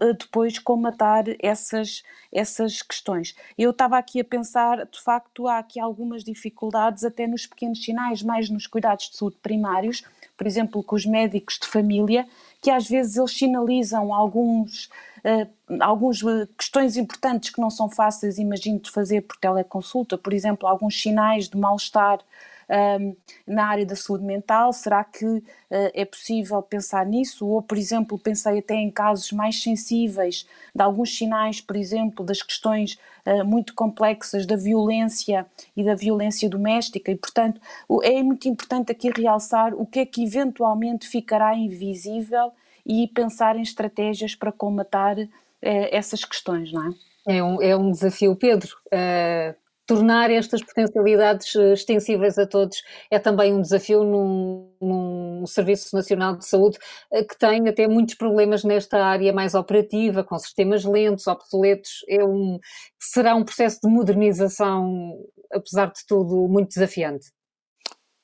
eh, 0.00 0.14
depois 0.14 0.58
comatar 0.58 1.24
essas, 1.38 2.02
essas 2.32 2.80
questões. 2.80 3.36
Eu 3.58 3.70
estava 3.72 3.98
aqui 3.98 4.20
a 4.20 4.24
pensar, 4.24 4.86
de 4.86 5.00
facto, 5.00 5.46
há 5.46 5.58
aqui 5.58 5.78
algumas 5.78 6.24
dificuldades 6.24 7.04
até 7.04 7.26
nos 7.26 7.46
pequenos 7.46 7.84
sinais, 7.84 8.22
mais 8.22 8.48
nos 8.48 8.66
cuidados 8.66 9.10
de 9.10 9.16
saúde 9.16 9.36
primários, 9.42 10.02
por 10.36 10.46
exemplo, 10.46 10.82
com 10.82 10.96
os 10.96 11.06
médicos 11.06 11.58
de 11.60 11.66
família, 11.66 12.26
que 12.60 12.70
às 12.70 12.88
vezes 12.88 13.16
eles 13.16 13.32
sinalizam 13.32 14.12
alguns, 14.12 14.86
uh, 15.24 15.76
algumas 15.80 16.20
questões 16.56 16.96
importantes 16.96 17.50
que 17.50 17.60
não 17.60 17.70
são 17.70 17.88
fáceis, 17.88 18.38
imagino, 18.38 18.78
de 18.78 18.90
fazer 18.90 19.22
por 19.22 19.36
teleconsulta, 19.36 20.18
por 20.18 20.32
exemplo, 20.32 20.68
alguns 20.68 21.00
sinais 21.00 21.48
de 21.48 21.56
mal-estar 21.56 22.20
um, 22.68 23.16
na 23.46 23.66
área 23.66 23.86
da 23.86 23.96
saúde 23.96 24.24
mental? 24.24 24.72
Será 24.72 25.04
que 25.04 25.24
uh, 25.24 25.42
é 25.70 26.04
possível 26.04 26.60
pensar 26.62 27.06
nisso? 27.06 27.46
Ou, 27.46 27.62
por 27.62 27.78
exemplo, 27.78 28.18
pensei 28.18 28.58
até 28.58 28.74
em 28.74 28.90
casos 28.90 29.32
mais 29.32 29.62
sensíveis, 29.62 30.46
de 30.74 30.82
alguns 30.82 31.16
sinais, 31.16 31.60
por 31.60 31.76
exemplo, 31.76 32.24
das 32.24 32.42
questões 32.42 32.98
uh, 33.26 33.44
muito 33.44 33.74
complexas 33.74 34.46
da 34.46 34.56
violência 34.56 35.46
e 35.76 35.84
da 35.84 35.94
violência 35.94 36.48
doméstica, 36.48 37.10
e, 37.10 37.16
portanto, 37.16 37.60
é 38.02 38.22
muito 38.22 38.48
importante 38.48 38.92
aqui 38.92 39.10
realçar 39.10 39.74
o 39.74 39.86
que 39.86 40.00
é 40.00 40.06
que 40.06 40.24
eventualmente 40.24 41.08
ficará 41.08 41.54
invisível 41.56 42.52
e 42.84 43.08
pensar 43.08 43.56
em 43.56 43.62
estratégias 43.62 44.34
para 44.34 44.52
colmatar 44.52 45.18
uh, 45.18 45.28
essas 45.62 46.24
questões, 46.24 46.72
não 46.72 46.88
é? 46.88 46.94
É 47.28 47.42
um, 47.42 47.60
é 47.60 47.76
um 47.76 47.90
desafio, 47.90 48.36
Pedro. 48.36 48.76
Uh, 48.86 49.65
tornar 49.86 50.30
estas 50.30 50.62
potencialidades 50.62 51.54
eh, 51.54 51.72
extensíveis 51.72 52.36
a 52.38 52.46
todos 52.46 52.82
é 53.10 53.18
também 53.18 53.54
um 53.54 53.60
desafio 53.60 54.02
num, 54.02 54.72
num, 54.80 55.46
Serviço 55.46 55.94
Nacional 55.94 56.36
de 56.36 56.44
Saúde 56.44 56.76
eh, 57.12 57.22
que 57.22 57.38
tem 57.38 57.68
até 57.68 57.86
muitos 57.86 58.16
problemas 58.16 58.64
nesta 58.64 59.02
área 59.04 59.32
mais 59.32 59.54
operativa, 59.54 60.24
com 60.24 60.36
sistemas 60.38 60.84
lentos, 60.84 61.26
obsoletos. 61.28 62.04
É 62.08 62.24
um, 62.24 62.58
será 62.98 63.36
um 63.36 63.44
processo 63.44 63.80
de 63.82 63.88
modernização, 63.88 65.16
apesar 65.52 65.86
de 65.86 66.04
tudo, 66.06 66.48
muito 66.48 66.68
desafiante. 66.68 67.30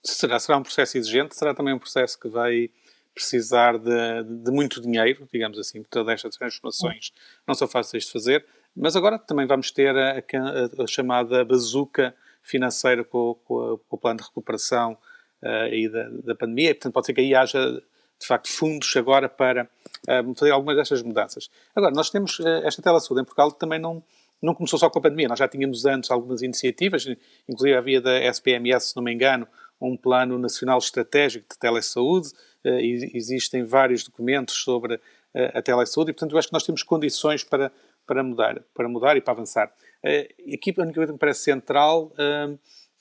Será, 0.04 0.40
será 0.40 0.58
um 0.58 0.62
processo 0.64 0.98
exigente, 0.98 1.36
será 1.36 1.54
também 1.54 1.72
um 1.72 1.78
processo 1.78 2.18
que 2.18 2.28
vai 2.28 2.70
precisar 3.14 3.78
de, 3.78 4.24
de 4.24 4.50
muito 4.50 4.80
dinheiro, 4.80 5.28
digamos 5.32 5.58
assim, 5.58 5.82
porque 5.82 5.96
todas 5.96 6.14
estas 6.14 6.34
transformações 6.36 7.12
não 7.46 7.54
são 7.54 7.68
fáceis 7.68 8.06
de 8.06 8.12
fazer 8.12 8.44
mas 8.74 8.96
agora 8.96 9.18
também 9.18 9.46
vamos 9.46 9.70
ter 9.70 9.96
a, 9.96 10.18
a, 10.18 10.82
a 10.82 10.86
chamada 10.86 11.44
bazuca 11.44 12.14
financeira 12.42 13.04
com, 13.04 13.34
com, 13.44 13.78
com, 13.88 13.96
o 13.96 13.98
plano 13.98 14.18
de 14.18 14.24
recuperação 14.24 14.96
uh, 15.42 15.90
da, 15.90 16.08
da, 16.24 16.34
pandemia, 16.34 16.70
e, 16.70 16.74
portanto 16.74 16.92
pode 16.92 17.06
ser 17.06 17.14
que 17.14 17.20
aí 17.20 17.34
haja 17.34 17.82
de 18.20 18.26
facto 18.26 18.48
fundos 18.48 18.94
agora 18.96 19.28
para 19.28 19.64
uh, 19.64 20.34
fazer 20.34 20.50
algumas 20.50 20.76
destas 20.76 21.02
mudanças. 21.02 21.50
Agora, 21.74 21.92
nós 21.94 22.10
temos 22.10 22.38
uh, 22.40 22.46
esta 22.64 22.82
telesaúde 22.82 23.22
em 23.22 23.24
Portugal 23.24 23.52
também 23.52 23.78
não, 23.78 24.02
não 24.42 24.54
começou 24.54 24.78
só 24.78 24.90
com 24.90 24.98
a 24.98 25.02
pandemia, 25.02 25.28
nós 25.28 25.38
já 25.38 25.48
tínhamos 25.48 25.84
antes 25.84 26.10
algumas 26.10 26.42
iniciativas, 26.42 27.06
inclusive 27.48 27.76
havia 27.76 28.00
da 28.00 28.18
SPMS, 28.32 28.88
se 28.88 28.96
não 28.96 29.02
me 29.02 29.12
engano, 29.12 29.46
um 29.80 29.96
plano 29.96 30.38
nacional 30.38 30.78
estratégico 30.78 31.46
de 31.50 31.58
telesaúde, 31.58 32.30
existem 32.64 33.64
vários 33.64 34.04
documentos 34.04 34.54
sobre 34.54 35.00
a 35.34 35.60
telesaúde. 35.60 36.12
E, 36.12 36.14
portanto, 36.14 36.30
eu 36.30 36.38
acho 36.38 36.46
que 36.46 36.52
nós 36.52 36.62
temos 36.62 36.84
condições 36.84 37.42
para 37.42 37.72
para 38.06 38.22
mudar, 38.22 38.62
para 38.74 38.88
mudar 38.88 39.16
e 39.16 39.20
para 39.20 39.32
avançar. 39.32 39.72
Uh, 40.04 40.54
aqui 40.54 40.74
a 40.76 40.82
única 40.82 40.96
coisa 40.96 41.06
que 41.06 41.12
me 41.12 41.18
parece 41.18 41.42
central 41.42 42.12
uh, 42.12 42.58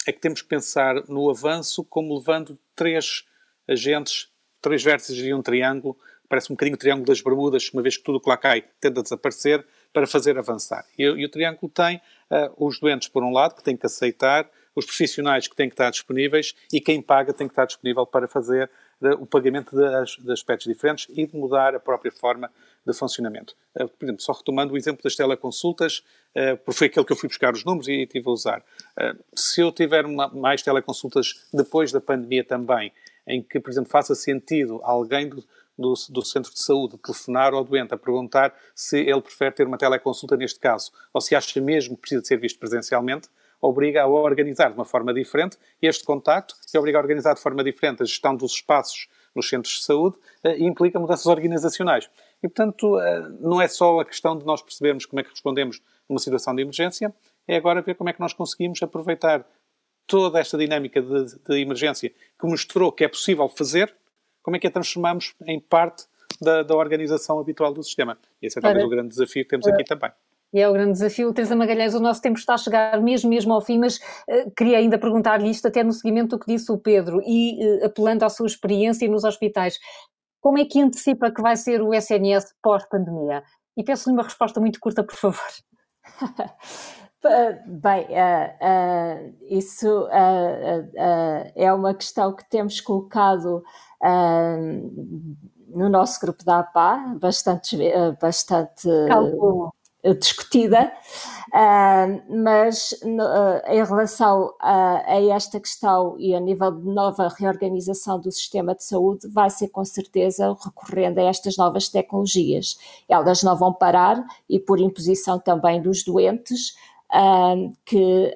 é 0.07 0.11
que 0.11 0.19
temos 0.19 0.41
que 0.41 0.47
pensar 0.47 0.95
no 1.07 1.29
avanço 1.29 1.83
como 1.83 2.17
levando 2.17 2.57
três 2.75 3.25
agentes, 3.67 4.29
três 4.61 4.83
vértices 4.83 5.15
de 5.15 5.33
um 5.33 5.41
triângulo, 5.41 5.97
parece 6.27 6.51
um 6.51 6.55
bocadinho 6.55 6.75
o 6.75 6.79
triângulo 6.79 7.05
das 7.05 7.21
Bermudas, 7.21 7.69
uma 7.73 7.81
vez 7.81 7.97
que 7.97 8.03
tudo 8.03 8.19
que 8.19 8.29
lá 8.29 8.37
cai 8.37 8.63
tende 8.79 8.99
a 8.99 9.03
desaparecer, 9.03 9.65
para 9.93 10.07
fazer 10.07 10.37
avançar. 10.37 10.85
E, 10.97 11.03
e 11.03 11.25
o 11.25 11.29
triângulo 11.29 11.69
tem 11.69 11.97
uh, 11.97 12.65
os 12.65 12.79
doentes, 12.79 13.09
por 13.09 13.23
um 13.23 13.31
lado, 13.31 13.55
que 13.55 13.63
têm 13.63 13.75
que 13.75 13.85
aceitar, 13.85 14.49
os 14.75 14.85
profissionais 14.85 15.47
que 15.47 15.55
têm 15.55 15.67
que 15.67 15.73
estar 15.73 15.89
disponíveis 15.89 16.55
e 16.71 16.79
quem 16.79 17.01
paga 17.01 17.33
tem 17.33 17.47
que 17.47 17.51
estar 17.51 17.65
disponível 17.65 18.05
para 18.05 18.27
fazer 18.27 18.71
o 19.19 19.25
pagamento 19.25 19.75
de, 19.75 20.31
aspectos 20.31 20.67
diferentes 20.67 21.07
e 21.09 21.25
de 21.25 21.35
mudar 21.35 21.75
a 21.75 21.79
própria 21.79 22.11
forma 22.11 22.51
de 22.85 22.93
funcionamento. 22.93 23.55
Uh, 23.75 23.87
por 23.87 24.05
exemplo, 24.05 24.21
só 24.21 24.31
retomando 24.31 24.73
o 24.73 24.77
exemplo 24.77 25.03
das 25.03 25.15
teleconsultas, 25.15 26.03
uh, 26.35 26.57
porque 26.57 26.77
foi 26.77 26.87
aquele 26.87 27.05
que 27.05 27.11
eu 27.11 27.17
fui 27.17 27.29
buscar 27.29 27.53
os 27.53 27.63
números 27.63 27.87
e 27.87 28.03
estive 28.03 28.27
a 28.27 28.31
usar. 28.31 28.59
Uh, 28.59 29.23
se 29.35 29.61
eu 29.61 29.71
tiver 29.71 30.05
mais 30.07 30.61
teleconsultas 30.61 31.47
depois 31.53 31.91
da 31.91 32.01
pandemia 32.01 32.43
também, 32.43 32.91
em 33.27 33.41
que, 33.41 33.59
por 33.59 33.69
exemplo, 33.69 33.89
faça 33.89 34.15
sentido 34.15 34.79
alguém 34.83 35.29
do, 35.29 35.43
do, 35.77 35.93
do, 36.09 36.25
centro 36.25 36.51
de 36.51 36.61
saúde 36.61 36.97
telefonar 36.97 37.53
ao 37.53 37.63
doente 37.63 37.93
a 37.93 37.97
perguntar 37.97 38.53
se 38.75 38.99
ele 38.99 39.21
prefere 39.21 39.51
ter 39.51 39.67
uma 39.67 39.77
teleconsulta 39.77 40.35
neste 40.35 40.59
caso, 40.59 40.91
ou 41.13 41.21
se 41.21 41.35
acha 41.35 41.61
mesmo 41.61 41.95
que 41.95 42.01
precisa 42.01 42.21
de 42.21 42.27
ser 42.27 42.37
visto 42.37 42.59
presencialmente, 42.59 43.29
obriga 43.61 44.01
a 44.03 44.07
organizar 44.07 44.69
de 44.69 44.75
uma 44.75 44.85
forma 44.85 45.13
diferente 45.13 45.57
este 45.81 46.03
contacto 46.03 46.55
e 46.73 46.77
obriga 46.77 46.97
a 46.97 47.01
organizar 47.01 47.35
de 47.35 47.41
forma 47.41 47.63
diferente 47.63 48.01
a 48.01 48.05
gestão 48.05 48.35
dos 48.35 48.53
espaços 48.53 49.07
nos 49.35 49.47
centros 49.47 49.75
de 49.75 49.83
saúde 49.83 50.17
e 50.43 50.65
implica 50.65 50.99
mudanças 50.99 51.25
organizacionais. 51.25 52.09
E, 52.43 52.47
portanto, 52.47 52.99
eh, 52.99 53.29
não 53.39 53.61
é 53.61 53.67
só 53.67 53.99
a 53.99 54.05
questão 54.05 54.37
de 54.37 54.45
nós 54.45 54.61
percebermos 54.61 55.05
como 55.05 55.19
é 55.19 55.23
que 55.23 55.29
respondemos 55.29 55.81
numa 56.09 56.19
situação 56.19 56.53
de 56.53 56.63
emergência, 56.63 57.13
é 57.47 57.55
agora 57.55 57.81
ver 57.81 57.95
como 57.95 58.09
é 58.09 58.13
que 58.13 58.19
nós 58.19 58.33
conseguimos 58.33 58.81
aproveitar 58.83 59.45
toda 60.05 60.39
esta 60.39 60.57
dinâmica 60.57 61.01
de, 61.01 61.39
de 61.39 61.61
emergência 61.61 62.09
que 62.09 62.47
mostrou 62.47 62.91
que 62.91 63.03
é 63.03 63.07
possível 63.07 63.47
fazer, 63.47 63.93
como 64.43 64.57
é 64.57 64.59
que 64.59 64.67
a 64.67 64.71
transformamos 64.71 65.33
em 65.45 65.59
parte 65.59 66.05
da, 66.41 66.63
da 66.63 66.75
organização 66.75 67.39
habitual 67.39 67.73
do 67.73 67.83
sistema. 67.83 68.17
E 68.41 68.47
esse 68.47 68.57
é 68.57 68.61
talvez 68.61 68.83
o 68.83 68.89
grande 68.89 69.09
desafio 69.09 69.43
que 69.43 69.49
temos 69.49 69.67
aqui 69.67 69.83
também. 69.83 70.11
E 70.53 70.59
é 70.59 70.67
o 70.67 70.73
grande 70.73 70.93
desafio. 70.93 71.33
Teresa 71.33 71.55
Magalhães, 71.55 71.93
o 71.93 71.99
nosso 71.99 72.21
tempo 72.21 72.37
está 72.37 72.55
a 72.55 72.57
chegar 72.57 73.01
mesmo, 73.01 73.29
mesmo 73.29 73.53
ao 73.53 73.61
fim, 73.61 73.79
mas 73.79 73.97
uh, 73.97 74.51
queria 74.55 74.77
ainda 74.77 74.97
perguntar-lhe 74.97 75.49
isto 75.49 75.67
até 75.67 75.83
no 75.83 75.93
seguimento 75.93 76.35
do 76.35 76.39
que 76.39 76.51
disse 76.51 76.71
o 76.71 76.77
Pedro 76.77 77.21
e 77.25 77.59
uh, 77.65 77.85
apelando 77.85 78.25
à 78.25 78.29
sua 78.29 78.47
experiência 78.47 79.07
nos 79.09 79.23
hospitais. 79.23 79.79
Como 80.41 80.57
é 80.57 80.65
que 80.65 80.81
antecipa 80.81 81.31
que 81.31 81.41
vai 81.41 81.55
ser 81.55 81.81
o 81.81 81.93
SNS 81.93 82.53
pós-pandemia? 82.61 83.43
E 83.77 83.83
peço-lhe 83.83 84.13
uma 84.13 84.23
resposta 84.23 84.59
muito 84.59 84.79
curta, 84.79 85.03
por 85.03 85.15
favor. 85.15 85.39
Bem, 87.67 88.07
uh, 88.09 89.27
uh, 89.29 89.35
isso 89.47 90.05
uh, 90.05 91.51
é 91.55 91.71
uma 91.71 91.93
questão 91.93 92.35
que 92.35 92.49
temos 92.49 92.81
colocado 92.81 93.63
no 95.67 95.87
nosso 95.87 96.19
grupo 96.19 96.43
da 96.43 96.59
APA, 96.59 97.15
bastante, 97.19 97.77
bastante 98.19 98.89
discutida, 100.19 100.91
uh, 101.49 102.43
mas 102.43 102.91
uh, 103.03 103.67
em 103.67 103.83
relação 103.83 104.53
a, 104.59 105.13
a, 105.13 105.21
esta 105.35 105.59
questão 105.59 106.15
e 106.17 106.33
a 106.33 106.39
nível 106.39 106.71
de 106.71 106.87
nova 106.87 107.27
reorganização 107.27 108.19
do 108.19 108.31
sistema 108.31 108.73
de 108.73 108.83
saúde, 108.83 109.27
vai 109.27 109.49
ser 109.49 109.69
com 109.69 109.85
certeza 109.85 110.55
recorrendo 110.63 111.19
a 111.19 111.23
estas 111.23 111.55
novas 111.55 111.87
tecnologias. 111.87 112.77
Elas 113.07 113.43
não 113.43 113.55
vão 113.55 113.71
parar 113.71 114.23
e 114.49 114.59
por 114.59 114.79
imposição 114.79 115.39
também 115.39 115.81
dos 115.81 116.03
doentes. 116.03 116.75
Uh, 117.13 117.73
que 117.83 118.33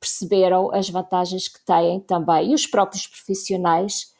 perceberam 0.00 0.74
as 0.74 0.90
vantagens 0.90 1.46
que 1.46 1.64
têm 1.64 2.00
também, 2.00 2.50
e 2.50 2.54
os 2.56 2.66
próprios 2.66 3.06
profissionais 3.06 4.12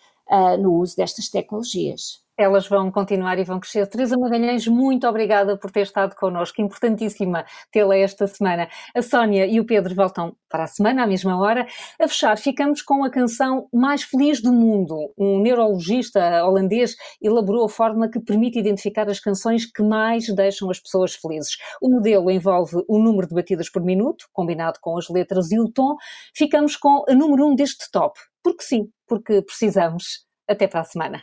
no 0.60 0.74
uso 0.74 0.94
destas 0.94 1.28
tecnologias 1.28 2.22
elas 2.40 2.66
vão 2.66 2.90
continuar 2.90 3.38
e 3.38 3.44
vão 3.44 3.60
crescer. 3.60 3.86
Teresa 3.86 4.16
Magalhães, 4.16 4.66
muito 4.66 5.06
obrigada 5.06 5.58
por 5.58 5.70
ter 5.70 5.82
estado 5.82 6.14
connosco, 6.16 6.62
importantíssima 6.62 7.44
tê-la 7.70 7.96
esta 7.96 8.26
semana. 8.26 8.68
A 8.94 9.02
Sónia 9.02 9.46
e 9.46 9.60
o 9.60 9.66
Pedro 9.66 9.94
voltam 9.94 10.34
para 10.48 10.64
a 10.64 10.66
semana, 10.66 11.04
à 11.04 11.06
mesma 11.06 11.38
hora. 11.38 11.66
A 12.00 12.08
fechar, 12.08 12.36
ficamos 12.38 12.80
com 12.80 13.04
a 13.04 13.10
canção 13.10 13.68
Mais 13.72 14.02
Feliz 14.02 14.40
do 14.40 14.52
Mundo. 14.52 15.12
Um 15.18 15.40
neurologista 15.40 16.42
holandês 16.44 16.96
elaborou 17.20 17.66
a 17.66 17.68
fórmula 17.68 18.10
que 18.10 18.20
permite 18.20 18.58
identificar 18.58 19.08
as 19.08 19.20
canções 19.20 19.66
que 19.66 19.82
mais 19.82 20.26
deixam 20.34 20.70
as 20.70 20.80
pessoas 20.80 21.14
felizes. 21.14 21.56
O 21.80 21.90
modelo 21.90 22.30
envolve 22.30 22.82
o 22.88 22.98
número 22.98 23.28
de 23.28 23.34
batidas 23.34 23.70
por 23.70 23.82
minuto, 23.82 24.26
combinado 24.32 24.78
com 24.80 24.96
as 24.96 25.08
letras 25.10 25.52
e 25.52 25.60
o 25.60 25.70
tom. 25.70 25.96
Ficamos 26.34 26.74
com 26.76 27.04
a 27.06 27.14
número 27.14 27.46
um 27.46 27.54
deste 27.54 27.90
top. 27.92 28.18
Porque 28.42 28.62
sim, 28.62 28.88
porque 29.06 29.42
precisamos. 29.42 30.24
Até 30.48 30.66
para 30.66 30.80
a 30.80 30.84
semana. 30.84 31.22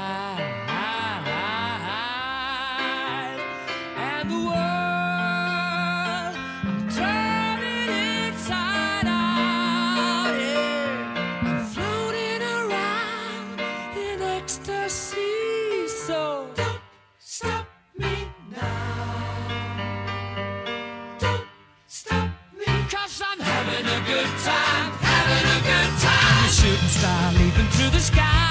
sky. 28.01 28.50